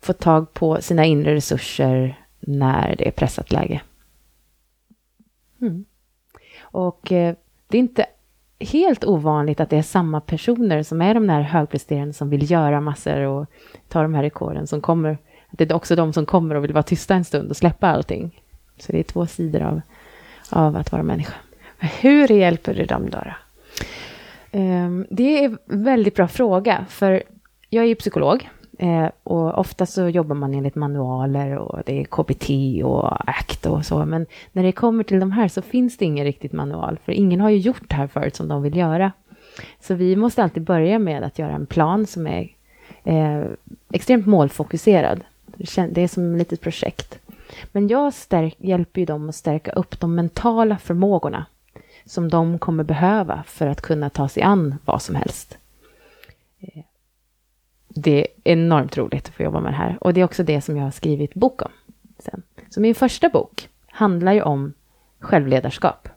få 0.00 0.12
tag 0.12 0.52
på 0.52 0.80
sina 0.80 1.04
inre 1.04 1.34
resurser 1.34 2.24
när 2.40 2.94
det 2.98 3.08
är 3.08 3.12
pressat 3.12 3.52
läge. 3.52 3.80
Mm. 5.60 5.84
Och 6.60 7.12
eh, 7.12 7.34
det 7.68 7.78
är 7.78 7.80
inte 7.80 8.06
helt 8.60 9.04
ovanligt 9.04 9.60
att 9.60 9.70
det 9.70 9.76
är 9.76 9.82
samma 9.82 10.20
personer 10.20 10.82
som 10.82 11.02
är 11.02 11.14
de 11.14 11.26
där 11.26 11.40
högpresterande 11.40 12.12
som 12.12 12.30
vill 12.30 12.50
göra 12.50 12.80
massor 12.80 13.20
och 13.20 13.46
ta 13.88 14.02
de 14.02 14.14
här 14.14 14.22
rekorden 14.22 14.66
som 14.66 14.80
kommer. 14.80 15.18
Det 15.50 15.70
är 15.70 15.74
också 15.74 15.96
de 15.96 16.12
som 16.12 16.26
kommer 16.26 16.54
och 16.54 16.64
vill 16.64 16.72
vara 16.72 16.82
tysta 16.82 17.14
en 17.14 17.24
stund 17.24 17.50
och 17.50 17.56
släppa 17.56 17.88
allting. 17.88 18.42
Så 18.78 18.92
det 18.92 18.98
är 18.98 19.02
två 19.02 19.26
sidor 19.26 19.62
av, 19.62 19.80
av 20.50 20.76
att 20.76 20.92
vara 20.92 21.02
människa. 21.02 21.34
Hur 21.78 22.32
hjälper 22.32 22.74
du 22.74 22.84
dem 22.84 23.10
då? 23.10 23.18
Um, 24.58 25.06
det 25.10 25.44
är 25.44 25.44
en 25.44 25.84
väldigt 25.84 26.14
bra 26.14 26.28
fråga, 26.28 26.84
för 26.88 27.22
jag 27.70 27.84
är 27.84 27.88
ju 27.88 27.94
psykolog 27.94 28.48
eh, 28.78 29.08
och 29.22 29.58
ofta 29.58 29.86
så 29.86 30.08
jobbar 30.08 30.34
man 30.34 30.54
enligt 30.54 30.74
manualer 30.74 31.56
och 31.56 31.82
det 31.86 32.00
är 32.00 32.04
KBT 32.04 32.50
och 32.84 33.30
ACT 33.30 33.66
och 33.66 33.86
så. 33.86 34.04
Men 34.04 34.26
när 34.52 34.62
det 34.62 34.72
kommer 34.72 35.04
till 35.04 35.20
de 35.20 35.32
här 35.32 35.48
så 35.48 35.62
finns 35.62 35.96
det 35.96 36.04
ingen 36.04 36.24
riktigt 36.24 36.52
manual, 36.52 36.98
för 37.04 37.12
ingen 37.12 37.40
har 37.40 37.50
ju 37.50 37.58
gjort 37.58 37.88
det 37.88 37.94
här 37.94 38.06
förut 38.06 38.36
som 38.36 38.48
de 38.48 38.62
vill 38.62 38.76
göra. 38.76 39.12
Så 39.80 39.94
vi 39.94 40.16
måste 40.16 40.42
alltid 40.42 40.62
börja 40.62 40.98
med 40.98 41.22
att 41.22 41.38
göra 41.38 41.52
en 41.52 41.66
plan 41.66 42.06
som 42.06 42.26
är 42.26 42.48
eh, 43.04 43.44
extremt 43.92 44.26
målfokuserad. 44.26 45.20
Det 45.58 45.98
är 45.98 46.08
som 46.08 46.32
ett 46.32 46.38
litet 46.38 46.60
projekt. 46.60 47.18
Men 47.72 47.88
jag 47.88 48.14
stärk, 48.14 48.56
hjälper 48.58 49.00
ju 49.00 49.04
dem 49.04 49.28
att 49.28 49.34
stärka 49.34 49.72
upp 49.72 50.00
de 50.00 50.14
mentala 50.14 50.78
förmågorna 50.78 51.46
som 52.04 52.28
de 52.28 52.58
kommer 52.58 52.84
behöva 52.84 53.42
för 53.46 53.66
att 53.66 53.80
kunna 53.80 54.10
ta 54.10 54.28
sig 54.28 54.42
an 54.42 54.74
vad 54.84 55.02
som 55.02 55.14
helst. 55.14 55.58
Eh, 56.60 56.84
det 57.88 58.20
är 58.20 58.52
enormt 58.52 58.96
roligt 58.96 59.28
att 59.28 59.34
få 59.34 59.42
jobba 59.42 59.60
med 59.60 59.72
det 59.72 59.76
här. 59.76 59.98
Och 60.00 60.14
det 60.14 60.20
är 60.20 60.24
också 60.24 60.42
det 60.42 60.60
som 60.60 60.76
jag 60.76 60.84
har 60.84 60.90
skrivit 60.90 61.34
bok 61.34 61.62
om. 61.62 61.70
Sen. 62.18 62.42
Så 62.70 62.80
min 62.80 62.94
första 62.94 63.28
bok 63.28 63.68
handlar 63.86 64.32
ju 64.32 64.42
om 64.42 64.72
självledarskap. 65.18 66.08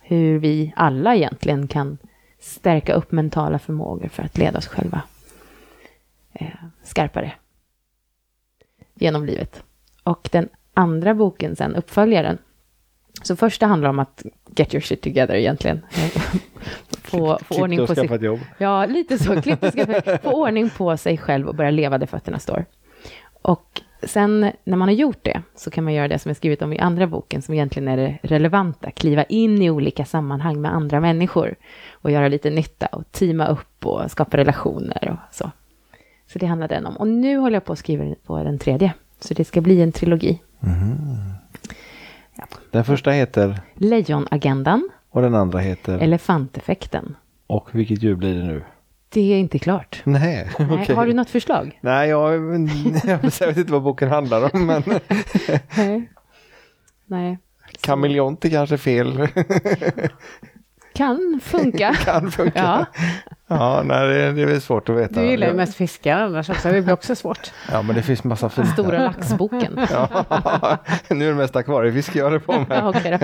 Hur 0.00 0.38
vi 0.38 0.72
alla 0.76 1.16
egentligen 1.16 1.68
kan 1.68 1.98
stärka 2.40 2.94
upp 2.94 3.12
mentala 3.12 3.58
förmågor 3.58 4.08
för 4.08 4.22
att 4.22 4.38
leda 4.38 4.58
oss 4.58 4.66
själva 4.66 5.02
eh, 6.32 6.46
skarpare 6.82 7.32
genom 9.00 9.24
livet. 9.24 9.62
Och 10.02 10.28
den 10.32 10.48
andra 10.74 11.14
boken 11.14 11.56
sen, 11.56 11.76
uppföljaren, 11.76 12.38
så 13.22 13.36
första 13.36 13.66
handlar 13.66 13.88
om 13.88 13.98
att 13.98 14.24
get 14.56 14.74
your 14.74 14.80
shit 14.82 15.02
together 15.02 15.34
egentligen. 15.34 15.80
få, 17.02 17.38
få 17.44 17.62
ordning 17.62 17.86
på 17.86 17.94
sig. 17.94 18.24
jobb. 18.24 18.40
Ja, 18.58 18.86
lite 18.86 19.18
så. 19.18 19.42
Klippt 19.42 19.64
och 19.64 19.72
få 20.22 20.32
ordning 20.32 20.70
på 20.70 20.96
sig 20.96 21.18
själv 21.18 21.48
och 21.48 21.54
börja 21.54 21.70
leva 21.70 21.98
där 21.98 22.06
fötterna 22.06 22.38
står. 22.38 22.64
Och 23.42 23.80
sen 24.02 24.52
när 24.64 24.76
man 24.76 24.88
har 24.88 24.94
gjort 24.94 25.24
det 25.24 25.42
så 25.54 25.70
kan 25.70 25.84
man 25.84 25.92
göra 25.92 26.08
det 26.08 26.18
som 26.18 26.28
jag 26.28 26.36
skrivit 26.36 26.62
om 26.62 26.72
i 26.72 26.78
andra 26.78 27.06
boken 27.06 27.42
som 27.42 27.54
egentligen 27.54 27.88
är 27.88 27.96
det 27.96 28.18
relevanta. 28.22 28.90
Kliva 28.90 29.24
in 29.24 29.62
i 29.62 29.70
olika 29.70 30.04
sammanhang 30.04 30.60
med 30.60 30.74
andra 30.74 31.00
människor 31.00 31.54
och 31.92 32.10
göra 32.10 32.28
lite 32.28 32.50
nytta 32.50 32.86
och 32.86 33.12
teama 33.12 33.46
upp 33.46 33.86
och 33.86 34.10
skapa 34.10 34.36
relationer 34.36 35.08
och 35.10 35.34
så. 35.34 35.50
Så 36.32 36.38
det 36.38 36.46
handlar 36.46 36.68
den 36.68 36.86
om. 36.86 36.96
Och 36.96 37.08
nu 37.08 37.36
håller 37.36 37.56
jag 37.56 37.64
på 37.64 37.72
att 37.72 37.78
skriva 37.78 38.14
på 38.26 38.42
den 38.42 38.58
tredje. 38.58 38.92
Så 39.20 39.34
det 39.34 39.44
ska 39.44 39.60
bli 39.60 39.82
en 39.82 39.92
trilogi. 39.92 40.42
Mm. 40.62 40.96
Ja. 42.34 42.44
Den 42.70 42.84
första 42.84 43.10
heter? 43.10 43.60
Lejonagendan. 43.74 44.88
Och 45.10 45.22
den 45.22 45.34
andra 45.34 45.58
heter? 45.58 45.98
Elefanteffekten. 45.98 47.16
Och 47.46 47.68
vilket 47.72 48.02
djur 48.02 48.14
blir 48.14 48.34
det 48.34 48.46
nu? 48.46 48.64
Det 49.08 49.32
är 49.34 49.38
inte 49.38 49.58
klart. 49.58 50.02
Nej, 50.04 50.50
Nej 50.58 50.70
okay. 50.82 50.96
Har 50.96 51.06
du 51.06 51.12
något 51.12 51.30
förslag? 51.30 51.78
Nej, 51.82 52.08
jag, 52.08 52.34
jag, 53.04 53.18
vet 53.22 53.56
inte 53.56 53.72
vad 53.72 53.82
boken 53.82 54.08
handlar 54.08 54.54
om. 54.54 54.66
Men 54.66 54.82
Nej. 55.76 56.10
Nej. 57.06 57.38
Kameleont 57.80 58.44
är 58.44 58.50
kanske 58.50 58.78
fel. 58.78 59.16
Kan 60.98 61.40
funka. 61.42 61.94
kan 62.04 62.30
funka. 62.30 62.58
Ja. 62.58 62.86
Ja, 63.46 63.82
nej, 63.84 64.08
det, 64.08 64.32
det 64.32 64.42
är 64.42 64.60
svårt 64.60 64.88
att 64.88 64.96
veta. 64.96 65.20
Du 65.20 65.26
gillar 65.26 65.46
ju 65.46 65.54
mest 65.54 65.74
fiska 65.74 66.16
annars 66.16 66.50
också, 66.50 66.68
det 66.72 66.82
blir 66.82 66.94
också 66.94 67.14
svårt. 67.14 67.52
Ja, 67.72 67.82
men 67.82 67.96
det 67.96 68.02
finns 68.02 68.24
massa 68.24 68.48
fina. 68.48 68.66
Stora 68.66 69.02
laxboken. 69.04 69.80
ja, 69.90 70.78
nu 71.10 71.24
är 71.24 71.28
det 71.28 71.34
mest 71.34 71.56
akvariefiske 71.56 72.18
jag 72.18 72.24
håller 72.24 72.38
på 72.38 72.52
med. 72.52 72.66
Ja, 72.70 72.88
okay 72.88 73.18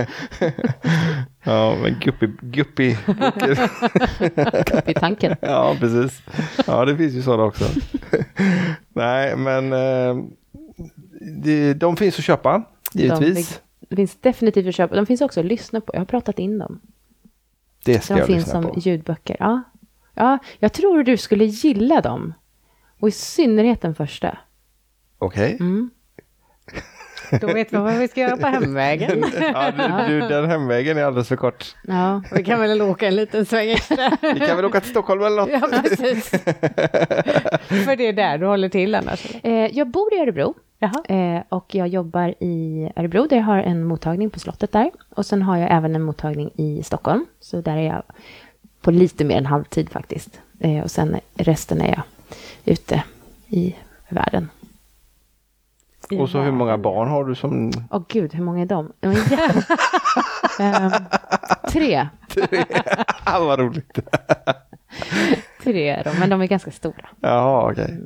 ja, 1.44 1.76
men 1.82 1.96
guppy, 2.00 2.26
guppy 2.40 2.96
Guppy-tanken. 4.66 5.36
ja, 5.40 5.76
precis. 5.80 6.22
Ja, 6.66 6.84
det 6.84 6.96
finns 6.96 7.14
ju 7.14 7.22
sådana 7.22 7.42
också. 7.42 7.64
nej, 8.94 9.36
men 9.36 9.72
eh, 9.72 10.24
de, 11.42 11.74
de 11.74 11.96
finns 11.96 12.18
att 12.18 12.24
köpa, 12.24 12.62
givetvis. 12.92 13.60
De 13.88 13.96
finns 13.96 14.16
definitivt 14.20 14.68
att 14.68 14.74
köpa. 14.74 14.96
De 14.96 15.06
finns 15.06 15.20
också 15.20 15.40
att 15.40 15.46
lyssna 15.46 15.80
på. 15.80 15.92
Jag 15.94 16.00
har 16.00 16.06
pratat 16.06 16.38
in 16.38 16.58
dem. 16.58 16.80
Det 17.84 18.04
ska 18.04 18.14
de 18.14 18.18
jag 18.20 18.26
finns 18.26 18.50
som 18.50 18.64
på. 18.64 18.74
ljudböcker. 18.78 19.36
Ja. 19.40 19.62
ja, 20.14 20.38
jag 20.58 20.72
tror 20.72 21.02
du 21.02 21.16
skulle 21.16 21.44
gilla 21.44 22.00
dem. 22.00 22.34
Och 23.00 23.08
i 23.08 23.12
synnerhet 23.12 23.82
den 23.82 23.94
första. 23.94 24.38
Okej. 25.18 25.56
Mm. 25.60 25.90
Då 27.40 27.46
vet 27.46 27.72
vi 27.72 27.76
vad 27.76 27.94
vi 27.94 28.08
ska 28.08 28.20
göra 28.20 28.36
på 28.36 28.46
hemvägen. 28.46 29.24
Ja, 29.40 29.72
du, 30.08 30.20
du, 30.20 30.28
den 30.28 30.50
hemvägen 30.50 30.98
är 30.98 31.04
alldeles 31.04 31.28
för 31.28 31.36
kort. 31.36 31.74
Ja. 31.84 32.22
Vi 32.32 32.44
kan 32.44 32.60
väl 32.60 32.82
åka 32.82 33.06
en 33.08 33.16
liten 33.16 33.46
sväng 33.46 33.70
extra. 33.70 34.18
Vi 34.34 34.40
kan 34.40 34.56
väl 34.56 34.64
åka 34.64 34.80
till 34.80 34.90
Stockholm 34.90 35.22
eller 35.22 35.36
något? 35.36 35.50
Ja, 35.52 35.80
precis. 35.82 36.30
För 37.84 37.96
det 37.96 38.06
är 38.06 38.12
där 38.12 38.38
du 38.38 38.46
håller 38.46 38.68
till 38.68 38.94
annars. 38.94 39.26
Eh, 39.42 39.52
jag 39.52 39.90
bor 39.90 40.14
i 40.14 40.18
Örebro. 40.18 40.54
Eh, 41.08 41.42
och 41.48 41.74
jag 41.74 41.88
jobbar 41.88 42.34
i 42.40 42.90
Örebro 42.96 43.26
där 43.26 43.36
jag 43.36 43.44
har 43.44 43.58
en 43.58 43.84
mottagning 43.84 44.30
på 44.30 44.40
slottet 44.40 44.72
där. 44.72 44.90
Och 45.16 45.26
sen 45.26 45.42
har 45.42 45.56
jag 45.56 45.72
även 45.72 45.94
en 45.94 46.02
mottagning 46.02 46.50
i 46.56 46.82
Stockholm. 46.82 47.26
Så 47.40 47.60
där 47.60 47.76
är 47.76 47.82
jag 47.86 48.02
på 48.80 48.90
lite 48.90 49.24
mer 49.24 49.38
än 49.38 49.46
halvtid 49.46 49.90
faktiskt. 49.90 50.40
Eh, 50.60 50.82
och 50.82 50.90
sen 50.90 51.16
resten 51.34 51.80
är 51.80 51.88
jag 51.88 52.02
ute 52.64 53.02
i 53.48 53.74
världen. 54.08 54.48
Och 56.18 56.30
så 56.30 56.40
hur 56.40 56.52
många 56.52 56.78
barn 56.78 57.08
har 57.08 57.24
du 57.24 57.34
som... 57.34 57.72
Åh 57.90 58.02
gud, 58.08 58.34
hur 58.34 58.44
många 58.44 58.62
är 58.62 58.66
de? 58.66 58.92
Ehm, 60.60 60.92
tre. 61.68 62.08
Ah, 63.24 63.38
vad 63.44 63.58
roligt. 63.58 63.98
Tre 65.62 65.88
är 65.88 66.04
de, 66.04 66.18
men 66.18 66.30
de 66.30 66.42
är 66.42 66.46
ganska 66.46 66.70
stora. 66.70 67.08
Jaha, 67.20 67.70
okej. 67.72 68.00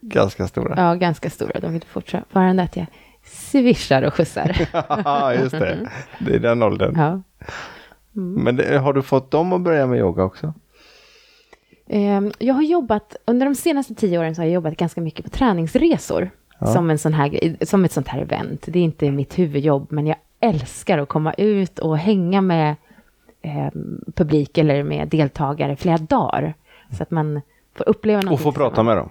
Ganska 0.00 0.46
stora. 0.48 0.74
Ja, 0.76 0.94
ganska 0.94 1.30
stora. 1.30 1.60
De 1.60 1.72
vill 1.72 1.84
fortfarande 1.88 2.62
att 2.62 2.76
jag 2.76 2.86
swishar 3.24 4.02
och 4.02 4.14
skjutsar. 4.14 4.56
Ja, 5.04 5.34
just 5.34 5.50
det. 5.50 5.88
Det 6.18 6.34
är 6.34 6.38
den 6.38 6.62
åldern. 6.62 6.94
Ja. 6.96 7.20
Men 8.12 8.56
det, 8.56 8.78
har 8.78 8.92
du 8.92 9.02
fått 9.02 9.30
dem 9.30 9.52
att 9.52 9.60
börja 9.60 9.86
med 9.86 9.98
yoga 9.98 10.24
också? 10.24 10.54
Ehm, 11.88 12.32
Jag 12.38 12.54
har 12.54 12.62
jobbat, 12.62 13.16
under 13.24 13.46
de 13.46 13.54
senaste 13.54 13.94
tio 13.94 14.18
åren 14.18 14.34
så 14.34 14.40
har 14.40 14.46
jag 14.46 14.54
jobbat 14.54 14.76
ganska 14.76 15.00
mycket 15.00 15.24
på 15.24 15.30
träningsresor. 15.30 16.30
Som, 16.74 16.90
en 16.90 16.98
sån 16.98 17.14
här, 17.14 17.56
som 17.64 17.84
ett 17.84 17.92
sånt 17.92 18.08
här 18.08 18.20
event. 18.20 18.64
Det 18.66 18.78
är 18.78 18.82
inte 18.82 19.10
mitt 19.10 19.38
huvudjobb, 19.38 19.86
men 19.92 20.06
jag 20.06 20.16
älskar 20.40 20.98
att 20.98 21.08
komma 21.08 21.32
ut 21.32 21.78
och 21.78 21.98
hänga 21.98 22.40
med 22.40 22.76
ehm, 23.42 24.00
publik 24.14 24.58
eller 24.58 24.82
med 24.82 25.08
deltagare 25.08 25.76
flera 25.76 25.96
dagar. 25.98 26.54
Så 26.96 27.02
att 27.02 27.10
man 27.10 27.40
får 27.74 27.88
uppleva 27.88 28.22
något. 28.22 28.32
Och 28.32 28.40
få 28.40 28.52
prata 28.52 28.82
med 28.82 28.96
dem? 28.96 29.10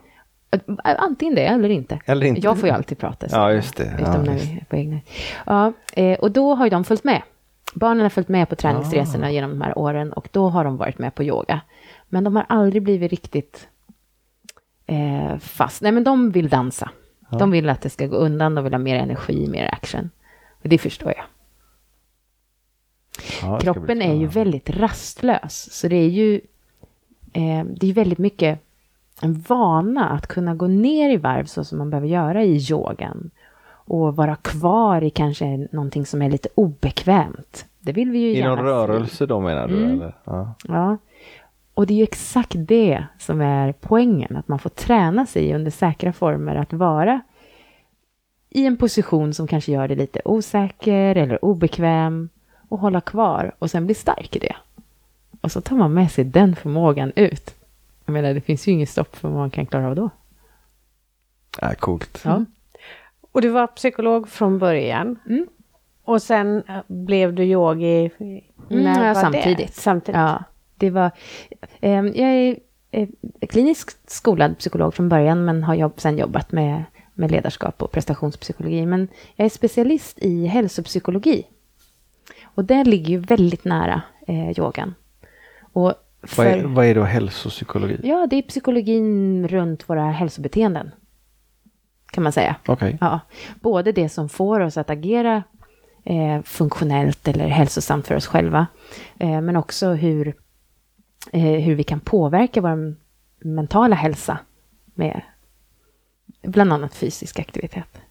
Antingen 0.84 1.36
det 1.36 1.46
eller 1.46 1.70
inte. 1.70 2.00
Eller 2.06 2.26
inte. 2.26 2.42
Jag 2.42 2.60
får 2.60 2.70
ju 2.70 2.76
alltid 2.76 2.98
prata. 2.98 3.30
så- 3.30 3.36
Ja, 3.36 3.54
just 3.54 3.76
det. 3.78 3.84
Utom 4.00 4.06
Ja, 4.06 4.18
när 4.22 4.34
vi 4.34 4.58
är 4.62 4.66
på 4.70 4.76
egna. 4.76 5.00
Ja, 5.46 5.74
eh, 5.94 6.20
och 6.20 6.32
då 6.32 6.56
har 6.56 6.66
ju 6.66 6.70
de 6.70 6.84
följt 6.84 7.04
med. 7.04 7.22
Barnen 7.74 8.02
har 8.04 8.10
följt 8.10 8.28
med 8.30 8.50
på 8.50 8.56
träningsresorna 8.56 9.32
genom 9.32 9.50
de 9.50 9.62
här 9.62 9.78
åren 9.78 10.14
och 10.14 10.28
då 10.32 10.50
har 10.50 10.64
de 10.64 10.78
varit 10.78 11.00
med 11.00 11.16
på 11.16 11.24
yoga. 11.24 11.62
Men 12.10 12.24
de 12.24 12.36
har 12.36 12.46
aldrig 12.50 12.84
blivit 12.84 13.12
riktigt 13.12 13.68
eh, 14.86 15.38
fast. 15.38 15.82
Nej, 15.82 15.92
men 15.92 16.04
de 16.04 16.32
vill 16.32 16.50
dansa. 16.50 16.90
De 17.40 17.52
vill 17.52 17.70
att 17.70 17.82
det 17.82 17.90
ska 17.90 18.08
gå 18.08 18.16
undan, 18.16 18.56
de 18.56 18.64
vill 18.64 18.74
ha 18.74 18.80
mer 18.80 18.96
energi, 18.96 19.48
mer 19.48 19.70
action. 19.74 20.10
Och 20.64 20.70
det 20.70 20.78
förstår 20.78 21.14
jag. 21.16 21.26
Ja, 23.42 23.60
Kroppen 23.60 24.02
är 24.02 24.14
ju 24.16 24.28
väldigt 24.28 24.70
rastlös, 24.70 25.74
så 25.74 25.88
det 25.88 25.96
är 25.96 26.10
ju 26.10 26.36
eh, 27.34 27.64
det 27.76 27.90
är 27.90 27.94
väldigt 27.94 28.18
mycket 28.20 28.60
en 29.22 29.44
vana 29.48 30.10
att 30.10 30.28
kunna 30.28 30.56
gå 30.56 30.68
ner 30.68 31.10
i 31.10 31.18
varv 31.18 31.46
så 31.46 31.64
som 31.64 31.78
man 31.78 31.90
behöver 31.90 32.08
göra 32.08 32.44
i 32.44 32.58
yogan 32.72 33.32
och 33.70 34.16
vara 34.16 34.36
kvar 34.36 35.02
i 35.04 35.10
kanske 35.10 35.68
någonting 35.72 36.06
som 36.06 36.22
är 36.22 36.30
lite 36.30 36.50
obekvämt. 36.56 37.66
Det 37.80 37.92
vill 37.92 38.12
vi 38.12 38.20
ju 38.20 38.30
I 38.30 38.38
gärna. 38.38 38.56
någon 38.56 38.66
rörelse 38.66 39.26
då 39.26 39.40
menar 39.40 39.68
du? 39.68 39.78
Mm. 39.84 39.92
Eller? 39.92 40.16
Ja. 40.24 40.54
Ja. 40.68 40.98
Och 41.74 41.88
det 41.88 41.94
är 41.94 41.98
ju 41.98 42.04
exakt 42.04 42.56
det 42.58 43.04
som 43.20 43.42
är 43.42 43.72
poängen, 43.72 44.36
att 44.36 44.48
man 44.48 44.60
får 44.60 44.70
träna 44.70 45.26
sig 45.26 45.56
under 45.56 45.72
säkra 45.72 46.14
former 46.14 46.56
att 46.56 46.74
vara 46.74 47.22
i 48.50 48.66
en 48.66 48.78
position 48.78 49.34
som 49.34 49.48
kanske 49.48 49.72
gör 49.72 49.88
dig 49.88 49.98
lite 49.98 50.22
osäker 50.26 51.16
eller 51.16 51.46
obekväm 51.46 52.30
och 52.70 52.80
hålla 52.80 53.02
kvar 53.02 53.52
och 53.60 53.72
sen 53.72 53.86
bli 53.86 53.96
stark 53.96 54.36
i 54.36 54.40
det. 54.40 54.56
Och 55.42 55.52
så 55.52 55.62
tar 55.62 55.76
man 55.76 55.94
med 55.94 56.12
sig 56.12 56.24
den 56.24 56.56
förmågan 56.56 57.12
ut. 57.16 57.56
Jag 58.08 58.14
menar, 58.14 58.34
det 58.34 58.42
finns 58.42 58.68
ju 58.68 58.72
inget 58.72 58.90
stopp 58.90 59.16
för 59.16 59.28
vad 59.28 59.38
man 59.38 59.50
kan 59.50 59.66
klara 59.66 59.88
av 59.88 59.96
då. 59.96 60.10
Ja, 61.62 61.76
coolt. 61.76 62.22
Ja. 62.26 62.46
Och 63.32 63.42
du 63.42 63.50
var 63.50 63.68
psykolog 63.68 64.30
från 64.30 64.60
början. 64.60 65.20
Mm. 65.30 65.48
Och 66.04 66.22
sen 66.22 66.64
eh, 66.68 66.80
blev 66.88 67.34
du 67.34 67.44
yogi. 67.44 68.12
Mm, 68.20 68.42
När 68.68 69.08
ja, 69.08 69.14
var 69.14 69.22
samtidigt. 69.22 69.76
Det? 69.76 69.82
Samtidigt. 69.82 70.20
Ja, 70.20 70.44
det 70.76 70.90
var... 70.90 71.12
Eh, 71.80 72.06
jag 72.06 72.30
är 72.30 72.60
eh, 72.92 73.08
kliniskt 73.50 74.10
skolad 74.10 74.58
psykolog 74.58 74.94
från 74.94 75.10
början, 75.10 75.46
men 75.46 75.64
har 75.64 75.76
jobb, 75.76 75.94
sen 75.98 76.18
jobbat 76.18 76.52
med, 76.52 76.84
med 77.14 77.32
ledarskap 77.32 77.84
och 77.84 77.92
prestationspsykologi. 77.92 78.86
Men 78.86 79.08
jag 79.36 79.46
är 79.46 79.50
specialist 79.50 80.20
i 80.20 80.46
hälsopsykologi. 80.46 81.48
Och 82.44 82.66
det 82.66 82.84
ligger 82.84 83.10
ju 83.10 83.18
väldigt 83.18 83.66
nära 83.66 84.02
eh, 84.28 84.60
yogan. 84.60 84.94
Och 85.74 85.94
för, 86.28 86.44
Vad, 86.44 86.54
är, 86.54 86.64
vad 86.64 86.86
är 86.86 86.96
då 86.96 87.04
hälsopsykologi? 87.04 88.00
Ja, 88.04 88.28
det 88.30 88.36
är 88.36 88.42
psykologin 88.42 89.48
runt 89.48 89.90
våra 89.90 90.12
hälsobeteenden. 90.12 90.92
Kan 92.12 92.24
man 92.24 92.32
säga. 92.32 92.56
Okej. 92.66 92.98
Ja, 93.02 93.20
både 93.62 93.92
det 93.92 94.10
som 94.10 94.30
får 94.30 94.60
oss 94.60 94.78
att 94.78 94.90
agera 94.90 95.44
eh, 96.04 96.42
funktionellt 96.44 97.28
eller 97.28 97.48
hälsosamt 97.48 98.08
för 98.08 98.16
oss 98.16 98.28
själva, 98.28 98.68
eh, 99.20 99.42
men 99.42 99.56
också 99.56 99.90
hur, 99.90 100.36
eh, 101.32 101.42
hur 101.42 101.76
vi 101.76 101.84
kan 101.84 102.00
påverka 102.00 102.62
vår 102.62 102.96
mentala 103.40 103.96
hälsa 103.96 104.40
med 104.86 105.22
bland 106.42 106.74
annat 106.74 106.96
fysisk 106.96 107.40
aktivitet. 107.40 108.02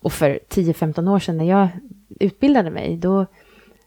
Och 0.00 0.12
för 0.12 0.40
10-15 0.48 1.08
år 1.08 1.18
sedan 1.18 1.36
när 1.36 1.44
jag 1.44 1.68
utbildade 2.20 2.70
mig, 2.70 2.96
då, 2.96 3.26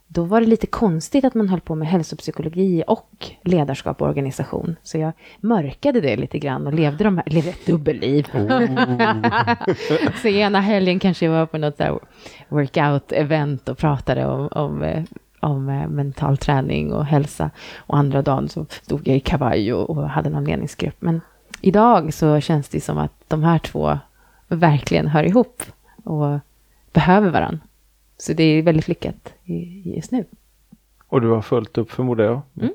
då 0.07 0.23
var 0.23 0.41
det 0.41 0.47
lite 0.47 0.67
konstigt 0.67 1.25
att 1.25 1.33
man 1.33 1.49
höll 1.49 1.61
på 1.61 1.75
med 1.75 1.87
hälsopsykologi 1.87 2.83
och 2.87 3.31
ledarskap 3.43 4.01
och 4.01 4.07
organisation. 4.07 4.75
Så 4.83 4.97
jag 4.97 5.11
mörkade 5.39 6.01
det 6.01 6.15
lite 6.15 6.39
grann 6.39 6.67
och 6.67 6.73
levde, 6.73 7.03
de 7.03 7.17
här, 7.17 7.23
levde 7.25 7.49
ett 7.49 7.65
dubbelliv. 7.65 8.27
så 10.21 10.27
ena 10.27 10.61
helgen 10.61 10.99
kanske 10.99 11.25
jag 11.25 11.31
var 11.33 11.45
på 11.45 11.57
något 11.57 11.79
workout-event 12.49 13.69
och 13.69 13.77
pratade 13.77 14.25
om, 14.25 14.47
om, 14.47 14.83
eh, 14.83 15.03
om 15.39 15.69
eh, 15.69 15.87
mental 15.87 16.37
träning 16.37 16.93
och 16.93 17.05
hälsa. 17.05 17.49
Och 17.77 17.97
andra 17.97 18.21
dagen 18.21 18.49
så 18.49 18.65
stod 18.69 19.07
jag 19.07 19.17
i 19.17 19.19
kavaj 19.19 19.73
och, 19.73 19.89
och 19.89 20.09
hade 20.09 20.29
någon 20.29 20.45
ledningsgrupp. 20.45 20.95
Men 20.99 21.21
idag 21.61 22.13
så 22.13 22.39
känns 22.39 22.69
det 22.69 22.81
som 22.81 22.97
att 22.97 23.13
de 23.27 23.43
här 23.43 23.59
två 23.59 23.99
verkligen 24.47 25.07
hör 25.07 25.23
ihop 25.23 25.63
och 26.03 26.39
behöver 26.93 27.29
varandra. 27.29 27.59
Så 28.17 28.33
det 28.33 28.43
är 28.43 28.61
väldigt 28.61 28.87
lyckat 28.87 29.33
just 29.83 30.11
nu. 30.11 30.25
Och 31.07 31.21
du 31.21 31.27
har 31.29 31.41
följt 31.41 31.77
upp 31.77 31.91
förmodar 31.91 32.23
jag? 32.25 32.41
Mm. 32.61 32.73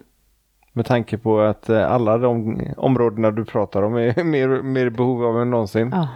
Med 0.72 0.86
tanke 0.86 1.18
på 1.18 1.40
att 1.40 1.68
eh, 1.68 1.92
alla 1.92 2.18
de 2.18 2.60
områdena 2.76 3.30
du 3.30 3.44
pratar 3.44 3.82
om 3.82 3.94
är 3.94 4.24
mer, 4.24 4.48
mer 4.62 4.90
behov 4.90 5.24
av 5.24 5.42
än 5.42 5.50
någonsin. 5.50 5.90
Ja. 5.92 6.08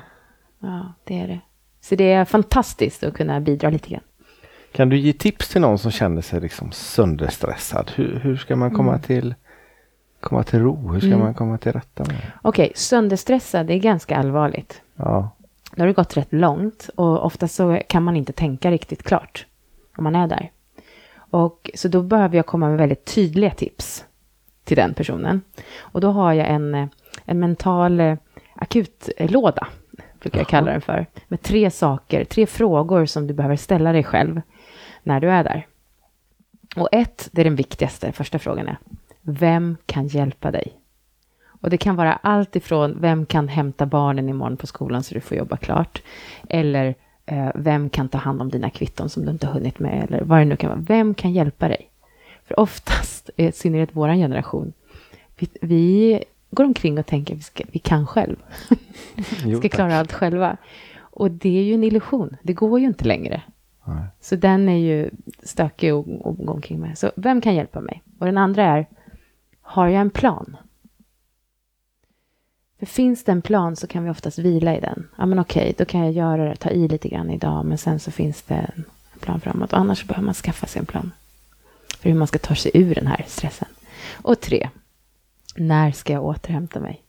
ja, 0.58 0.92
det 1.04 1.20
är 1.20 1.28
det. 1.28 1.40
Så 1.80 1.94
det 1.94 2.12
är 2.12 2.24
fantastiskt 2.24 3.04
att 3.04 3.14
kunna 3.14 3.40
bidra 3.40 3.70
lite 3.70 3.90
grann. 3.90 4.02
Kan 4.72 4.88
du 4.88 4.96
ge 4.98 5.12
tips 5.12 5.48
till 5.48 5.60
någon 5.60 5.78
som 5.78 5.90
känner 5.90 6.22
sig 6.22 6.40
liksom 6.40 6.72
sönderstressad? 6.72 7.90
Hur, 7.94 8.18
hur 8.18 8.36
ska 8.36 8.56
man 8.56 8.70
komma 8.70 8.98
till 8.98 9.34
komma 10.20 10.42
till 10.44 10.58
ro? 10.60 10.92
Hur 10.92 11.00
ska 11.00 11.06
Mm. 11.06 11.18
man 11.20 11.34
komma 11.34 11.58
till 11.58 11.72
rätta 11.72 12.04
med 12.04 12.14
det? 12.14 12.32
Okej, 12.42 12.72
sönderstressad, 12.74 13.66
det 13.66 13.74
är 13.74 13.78
ganska 13.78 14.16
allvarligt. 14.16 14.82
Ja, 14.96 15.30
Då 15.76 15.82
har 15.82 15.86
det 15.86 15.92
gått 15.92 16.16
rätt 16.16 16.32
långt 16.32 16.90
och 16.94 17.24
ofta 17.24 17.48
så 17.48 17.80
kan 17.88 18.02
man 18.02 18.16
inte 18.16 18.32
tänka 18.32 18.70
riktigt 18.70 19.02
klart 19.02 19.46
om 19.96 20.04
man 20.04 20.16
är 20.16 20.26
där. 20.26 20.50
Och 21.16 21.70
så 21.74 21.88
då 21.88 22.02
behöver 22.02 22.36
jag 22.36 22.46
komma 22.46 22.68
med 22.68 22.78
väldigt 22.78 23.04
tydliga 23.04 23.50
tips 23.50 24.04
till 24.64 24.76
den 24.76 24.94
personen. 24.94 25.40
Och 25.78 26.00
då 26.00 26.10
har 26.10 26.32
jag 26.32 26.48
en, 26.48 26.88
en 27.24 27.40
mental 27.40 28.00
eh, 28.00 28.16
akutlåda, 28.54 29.66
brukar 30.20 30.38
jag 30.38 30.48
kalla 30.48 30.72
den 30.72 30.80
för, 30.80 31.06
med 31.28 31.42
tre 31.42 31.70
saker, 31.70 32.24
tre 32.24 32.46
frågor 32.46 33.06
som 33.06 33.26
du 33.26 33.34
behöver 33.34 33.56
ställa 33.56 33.92
dig 33.92 34.04
själv 34.04 34.40
när 35.02 35.20
du 35.20 35.30
är 35.30 35.44
där. 35.44 35.66
Och 36.76 36.88
ett, 36.92 37.28
det 37.32 37.40
är 37.40 37.44
den 37.44 37.56
viktigaste, 37.56 38.12
första 38.12 38.38
frågan 38.38 38.68
är, 38.68 38.78
vem 39.20 39.76
kan 39.86 40.06
hjälpa 40.06 40.50
dig? 40.50 40.80
Och 41.64 41.70
det 41.70 41.76
kan 41.76 41.96
vara 41.96 42.12
allt 42.12 42.56
ifrån 42.56 42.96
vem 43.00 43.26
kan 43.26 43.48
hämta 43.48 43.86
barnen 43.86 44.28
imorgon 44.28 44.56
på 44.56 44.66
skolan 44.66 45.02
så 45.02 45.14
du 45.14 45.20
får 45.20 45.36
jobba 45.36 45.56
klart. 45.56 46.02
Eller 46.48 46.94
eh, 47.26 47.48
vem 47.54 47.90
kan 47.90 48.08
ta 48.08 48.18
hand 48.18 48.42
om 48.42 48.50
dina 48.50 48.70
kvitton 48.70 49.08
som 49.08 49.24
du 49.24 49.30
inte 49.30 49.46
hunnit 49.46 49.78
med. 49.78 50.04
Eller 50.04 50.24
vad 50.24 50.38
det 50.38 50.44
nu 50.44 50.56
kan 50.56 50.70
vara. 50.70 50.80
Vem 50.80 51.14
kan 51.14 51.32
hjälpa 51.32 51.68
dig? 51.68 51.90
För 52.44 52.60
oftast, 52.60 53.30
i 53.36 53.52
synnerhet 53.52 53.88
vår 53.92 54.08
generation, 54.08 54.72
vi, 55.38 55.48
vi 55.60 56.24
går 56.50 56.64
omkring 56.64 56.98
och 56.98 57.06
tänker 57.06 57.34
vi, 57.34 57.42
ska, 57.42 57.64
vi 57.72 57.78
kan 57.78 58.06
själv. 58.06 58.36
Vi 59.44 59.56
ska 59.56 59.68
klara 59.68 59.98
allt 59.98 60.12
själva. 60.12 60.56
Och 60.96 61.30
det 61.30 61.58
är 61.58 61.62
ju 61.62 61.74
en 61.74 61.84
illusion. 61.84 62.36
Det 62.42 62.52
går 62.52 62.80
ju 62.80 62.86
inte 62.86 63.04
längre. 63.04 63.42
Nej. 63.84 64.04
Så 64.20 64.36
den 64.36 64.68
är 64.68 64.76
ju 64.76 65.10
stökig 65.42 65.90
att 65.90 66.04
gå 66.38 66.52
omkring 66.52 66.80
med. 66.80 66.98
Så 66.98 67.10
vem 67.16 67.40
kan 67.40 67.54
hjälpa 67.54 67.80
mig? 67.80 68.02
Och 68.18 68.26
den 68.26 68.38
andra 68.38 68.64
är, 68.64 68.86
har 69.62 69.86
jag 69.86 70.00
en 70.00 70.10
plan? 70.10 70.56
För 72.86 72.92
finns 72.92 73.24
det 73.24 73.32
en 73.32 73.42
plan 73.42 73.76
så 73.76 73.86
kan 73.86 74.04
vi 74.04 74.10
oftast 74.10 74.38
vila 74.38 74.76
i 74.76 74.80
den. 74.80 75.08
Ja 75.16 75.26
men 75.26 75.38
okej, 75.38 75.74
då 75.78 75.84
kan 75.84 76.00
jag 76.00 76.12
göra 76.12 76.44
det, 76.44 76.56
ta 76.56 76.70
i 76.70 76.88
lite 76.88 77.08
grann 77.08 77.30
idag, 77.30 77.64
men 77.64 77.78
sen 77.78 78.00
så 78.00 78.10
finns 78.10 78.42
det 78.42 78.70
en 78.76 78.84
plan 79.20 79.40
framåt. 79.40 79.72
Och 79.72 79.78
annars 79.78 80.04
behöver 80.04 80.24
man 80.24 80.34
skaffa 80.34 80.66
sig 80.66 80.80
en 80.80 80.86
plan. 80.86 81.12
För 82.00 82.08
hur 82.08 82.18
man 82.18 82.26
ska 82.26 82.38
ta 82.38 82.54
sig 82.54 82.70
ur 82.74 82.94
den 82.94 83.06
här 83.06 83.24
stressen. 83.28 83.68
Och 84.12 84.40
tre, 84.40 84.68
när 85.56 85.92
ska 85.92 86.12
jag 86.12 86.24
återhämta 86.24 86.80
mig? 86.80 87.02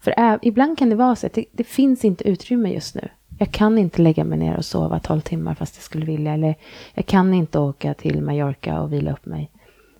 För 0.00 0.38
ibland 0.42 0.78
kan 0.78 0.90
det 0.90 0.96
vara 0.96 1.16
så 1.16 1.26
att 1.26 1.32
det, 1.32 1.44
det 1.52 1.64
finns 1.64 2.04
inte 2.04 2.28
utrymme 2.28 2.72
just 2.72 2.94
nu. 2.94 3.08
Jag 3.38 3.50
kan 3.50 3.78
inte 3.78 4.02
lägga 4.02 4.24
mig 4.24 4.38
ner 4.38 4.56
och 4.56 4.64
sova 4.64 4.98
12 5.00 5.20
timmar 5.20 5.54
fast 5.54 5.76
jag 5.76 5.82
skulle 5.82 6.06
vilja. 6.06 6.34
Eller 6.34 6.54
jag 6.94 7.06
kan 7.06 7.34
inte 7.34 7.58
åka 7.58 7.94
till 7.94 8.22
Mallorca 8.22 8.80
och 8.80 8.92
vila 8.92 9.12
upp 9.12 9.26
mig. 9.26 9.50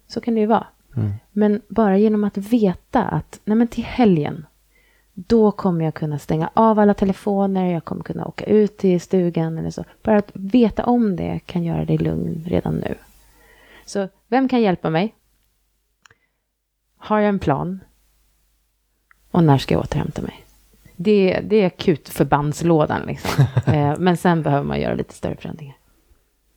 Så 0.06 0.20
kan 0.20 0.34
det 0.34 0.40
ju 0.40 0.46
vara. 0.46 0.66
Men 1.32 1.60
bara 1.68 1.98
genom 1.98 2.24
att 2.24 2.36
veta 2.36 3.02
att 3.02 3.40
nej 3.44 3.56
men 3.56 3.68
till 3.68 3.84
helgen, 3.84 4.46
då 5.14 5.50
kommer 5.50 5.84
jag 5.84 5.94
kunna 5.94 6.18
stänga 6.18 6.50
av 6.54 6.78
alla 6.78 6.94
telefoner, 6.94 7.72
jag 7.72 7.84
kommer 7.84 8.02
kunna 8.02 8.26
åka 8.26 8.44
ut 8.44 8.78
till 8.78 9.00
stugan 9.00 9.58
eller 9.58 9.70
så. 9.70 9.84
Bara 10.02 10.18
att 10.18 10.30
veta 10.32 10.84
om 10.84 11.16
det 11.16 11.40
kan 11.46 11.64
göra 11.64 11.84
dig 11.84 11.98
lugn 11.98 12.44
redan 12.46 12.74
nu. 12.74 12.94
Så 13.84 14.08
vem 14.28 14.48
kan 14.48 14.60
hjälpa 14.60 14.90
mig? 14.90 15.14
Har 16.96 17.18
jag 17.18 17.28
en 17.28 17.38
plan? 17.38 17.80
Och 19.30 19.44
när 19.44 19.58
ska 19.58 19.74
jag 19.74 19.82
återhämta 19.82 20.22
mig? 20.22 20.44
Det, 20.96 21.40
det 21.44 21.56
är 21.56 21.66
akut 21.66 22.08
förbandslådan 22.08 23.02
liksom. 23.06 23.44
Eh, 23.66 23.94
Men 23.98 24.16
sen 24.16 24.42
behöver 24.42 24.64
man 24.64 24.80
göra 24.80 24.94
lite 24.94 25.14
större 25.14 25.36
förändringar. 25.36 25.76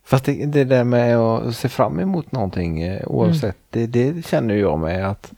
Fast 0.04 0.26
det, 0.26 0.46
det 0.46 0.64
där 0.64 0.84
med 0.84 1.18
att 1.18 1.56
se 1.56 1.70
fram 1.70 2.00
emot 2.00 2.32
någonting 2.32 2.82
eh, 2.82 3.08
oavsett, 3.08 3.58
det, 3.70 3.88
det 3.88 4.26
känner 4.26 4.56
jag 4.56 4.80
med 4.80 5.10
att 5.10 5.34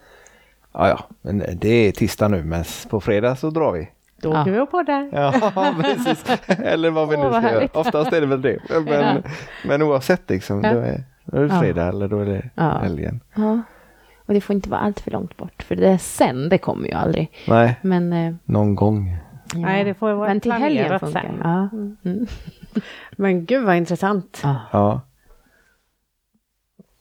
ja, 0.74 0.88
ja, 0.90 1.00
men 1.22 1.44
det 1.56 1.70
är 1.70 1.92
tisdag 1.92 2.28
nu 2.28 2.44
men 2.44 2.64
på 2.90 3.02
fredag 3.02 3.36
så 3.36 3.50
drar 3.50 3.72
vi. 3.72 3.90
Då 4.22 4.30
Ja. 4.34 4.42
åker 4.42 4.52
vi 4.52 4.66
på 4.66 4.84
där. 4.84 5.10
Ja, 5.14 5.34
precis. 5.82 6.26
Eller 6.48 6.90
vad 6.90 7.10
vi 7.10 7.18
nu 7.18 7.30
ska 7.30 7.42
göra. 7.52 7.68
Oftast 7.74 8.14
är 8.14 8.22
det 8.22 8.28
väl 8.28 8.42
det. 8.42 8.60
Men, 8.86 8.88
Ja. 8.88 9.14
men 9.66 9.82
oavsett 9.82 10.30
liksom, 10.30 10.64
Ja. 10.64 10.74
då, 10.74 10.80
är, 10.80 11.04
då 11.26 11.38
är 11.38 11.42
det 11.48 11.54
Ja. 11.54 11.60
fredag 11.62 11.88
eller 11.88 12.08
då 12.08 12.20
är 12.20 12.26
det 12.26 12.50
Ja. 12.56 12.78
helgen. 12.78 13.20
Ja. 13.36 13.62
Och 14.26 14.34
det 14.34 14.42
får 14.42 14.54
inte 14.56 14.70
vara 14.70 14.82
allt 14.82 15.00
för 15.00 15.12
långt 15.12 15.38
bort, 15.38 15.64
för 15.64 15.76
det 15.76 15.98
sen, 15.98 16.50
det 16.50 16.58
kommer 16.58 16.88
ju 16.88 16.94
aldrig. 16.94 17.32
Nej, 17.48 17.76
Men, 17.82 18.14
eh, 18.14 18.34
någon 18.44 18.76
gång. 18.76 19.18
ja. 19.54 19.60
Nej, 19.60 19.84
det 19.84 19.94
får 19.94 20.14
vara 20.14 20.28
Men 20.28 20.40
till 20.40 20.52
helgen 20.52 20.86
planerat 20.86 21.00
funkar. 21.02 21.22
sen. 21.22 21.40
Ja. 21.44 21.70
Mm. 22.10 22.28
Men 23.12 23.46
gud 23.46 23.64
vad 23.66 23.76
intressant. 23.76 24.42
Ja. 24.72 25.02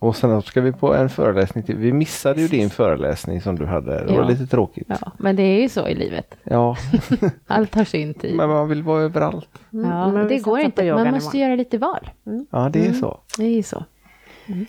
Ja. 0.00 0.06
Och 0.06 0.16
sen 0.16 0.42
ska 0.42 0.60
vi 0.60 0.72
på 0.72 0.94
en 0.94 1.08
föreläsning 1.08 1.64
till. 1.64 1.76
Vi 1.76 1.92
missade 1.92 2.40
ju 2.40 2.48
din 2.48 2.70
föreläsning 2.70 3.40
som 3.40 3.56
du 3.58 3.66
hade. 3.66 4.04
Det 4.04 4.12
var 4.12 4.22
Ja. 4.22 4.28
lite 4.28 4.46
tråkigt. 4.46 4.86
ja, 5.00 5.12
men 5.18 5.36
det 5.36 5.42
är 5.42 5.60
ju 5.62 5.68
så 5.68 5.88
i 5.88 5.94
livet. 5.94 6.34
Ja, 6.44 6.76
Allt 7.46 7.74
har 7.74 7.84
sin 7.84 8.14
tid. 8.14 8.36
men 8.36 8.48
man 8.48 8.68
vill 8.68 8.82
vara 8.82 9.02
överallt. 9.02 9.48
Ja, 9.70 9.78
Mm, 10.04 10.14
men 10.14 10.28
vi 10.28 10.36
det 10.36 10.42
går 10.42 10.58
inte. 10.60 10.92
Man 10.94 11.10
måste 11.10 11.36
imorgon. 11.36 11.40
göra 11.40 11.56
lite 11.56 11.78
val. 11.78 12.10
Ja, 12.50 12.70
det 12.72 12.86
är 12.86 12.92
så. 12.92 13.20
Det 13.38 13.44
är 13.44 13.50
ju 13.56 13.62
så. 13.62 13.84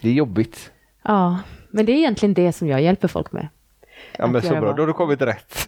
Det 0.01 0.09
är 0.09 0.13
jobbigt. 0.13 0.71
Ja, 1.03 1.39
men 1.71 1.85
det 1.85 1.91
är 1.91 1.97
egentligen 1.97 2.33
det 2.33 2.51
som 2.51 2.67
jag 2.67 2.81
hjälper 2.81 3.07
folk 3.07 3.31
med. 3.31 3.47
Ja, 4.19 4.27
men 4.27 4.41
så 4.41 4.49
bra. 4.49 4.73
Då 4.73 4.81
har 4.81 4.87
du 4.87 4.93
kommit 4.93 5.21
rätt. 5.21 5.67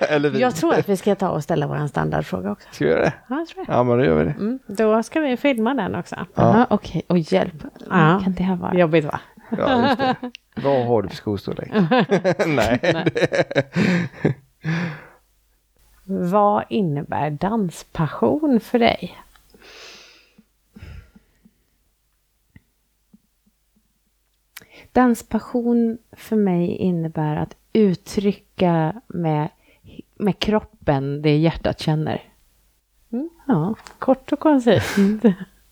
eller 0.00 0.30
vi. 0.30 0.40
Jag 0.40 0.56
tror 0.56 0.74
att 0.74 0.88
vi 0.88 0.96
ska 0.96 1.14
ta 1.14 1.28
och 1.28 1.42
ställa 1.42 1.66
vår 1.66 1.86
standardfråga 1.86 2.52
också. 2.52 2.68
Ska 2.72 2.84
vi 2.84 2.90
göra 2.90 3.02
det? 3.02 3.12
Ja, 3.28 3.46
tror 3.52 3.64
jag. 3.66 3.76
Ja, 3.76 3.82
men 3.82 3.98
då 3.98 4.04
gör 4.04 4.14
vi 4.14 4.24
det. 4.24 4.30
Mm, 4.30 4.58
då 4.66 5.02
ska 5.02 5.20
vi 5.20 5.36
filma 5.36 5.74
den 5.74 5.94
också. 5.94 6.16
Ja. 6.34 6.66
Okej, 6.70 7.02
och 7.06 7.18
hjälp. 7.18 7.54
Ja. 7.90 8.20
Kan 8.24 8.34
det 8.34 8.42
här 8.42 8.56
vara? 8.56 8.74
Jobbigt 8.74 9.04
va? 9.04 9.20
Ja, 9.58 9.88
just 9.88 9.98
det. 9.98 10.16
Vad 10.62 10.86
har 10.86 11.02
du 11.02 11.08
för 11.08 11.16
skostorlek? 11.16 11.72
Nej. 12.46 13.04
Vad 16.04 16.64
innebär 16.68 17.30
danspassion 17.30 18.60
för 18.60 18.78
dig? 18.78 19.16
Danspassion 24.92 25.98
för 26.12 26.36
mig 26.36 26.76
innebär 26.76 27.36
att 27.36 27.56
uttrycka 27.72 29.00
med, 29.06 29.48
med 30.14 30.38
kroppen 30.38 31.22
det 31.22 31.36
hjärtat 31.36 31.80
känner. 31.80 32.22
Mm. 33.12 33.30
Ja. 33.46 33.74
Kort 33.98 34.32
och 34.32 34.40
koncist. 34.40 34.96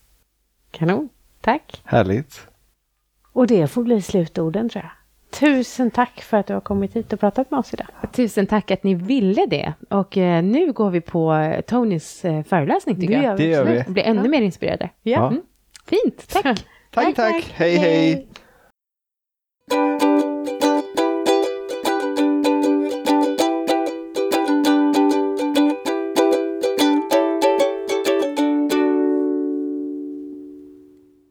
Kanon. 0.71 1.09
Tack. 1.41 1.83
Härligt. 1.85 2.47
Och 3.33 3.47
det 3.47 3.67
får 3.67 3.83
bli 3.83 4.03
slutorden 4.03 4.69
tror 4.69 4.85
jag. 4.85 4.91
Tusen 5.41 5.91
tack 5.91 6.21
för 6.23 6.37
att 6.37 6.47
du 6.47 6.55
har 6.55 6.61
kommit 6.61 6.97
hit 6.97 7.13
och 7.13 7.21
pratat 7.21 7.51
med 7.51 7.61
oss 7.61 7.75
idag. 7.75 7.87
Tusen 8.13 8.47
tack 8.47 8.71
att 8.71 8.83
ni 8.85 8.95
ville 8.95 9.47
det. 9.47 9.73
Och 9.89 10.17
eh, 10.17 10.43
nu 10.43 10.73
går 10.73 10.91
vi 10.91 11.01
på 11.01 11.35
eh, 11.35 11.61
Tonys 11.61 12.25
eh, 12.25 12.43
föreläsning 12.45 13.01
tycker 13.01 13.19
Det 13.19 13.23
jag. 13.23 13.25
gör 13.25 13.37
vi. 13.37 13.45
Det 13.45 13.51
gör 13.51 13.85
vi. 13.87 13.93
Blir 13.93 14.03
ännu 14.03 14.29
mer 14.29 14.43
inspirerade. 14.43 14.91
Ja. 15.03 15.29
Mm. 15.29 15.43
Fint, 15.87 16.29
tack. 16.29 16.67
Tack, 16.91 17.17
tack. 17.17 17.53
Hej, 17.55 17.77
hej. 17.77 18.27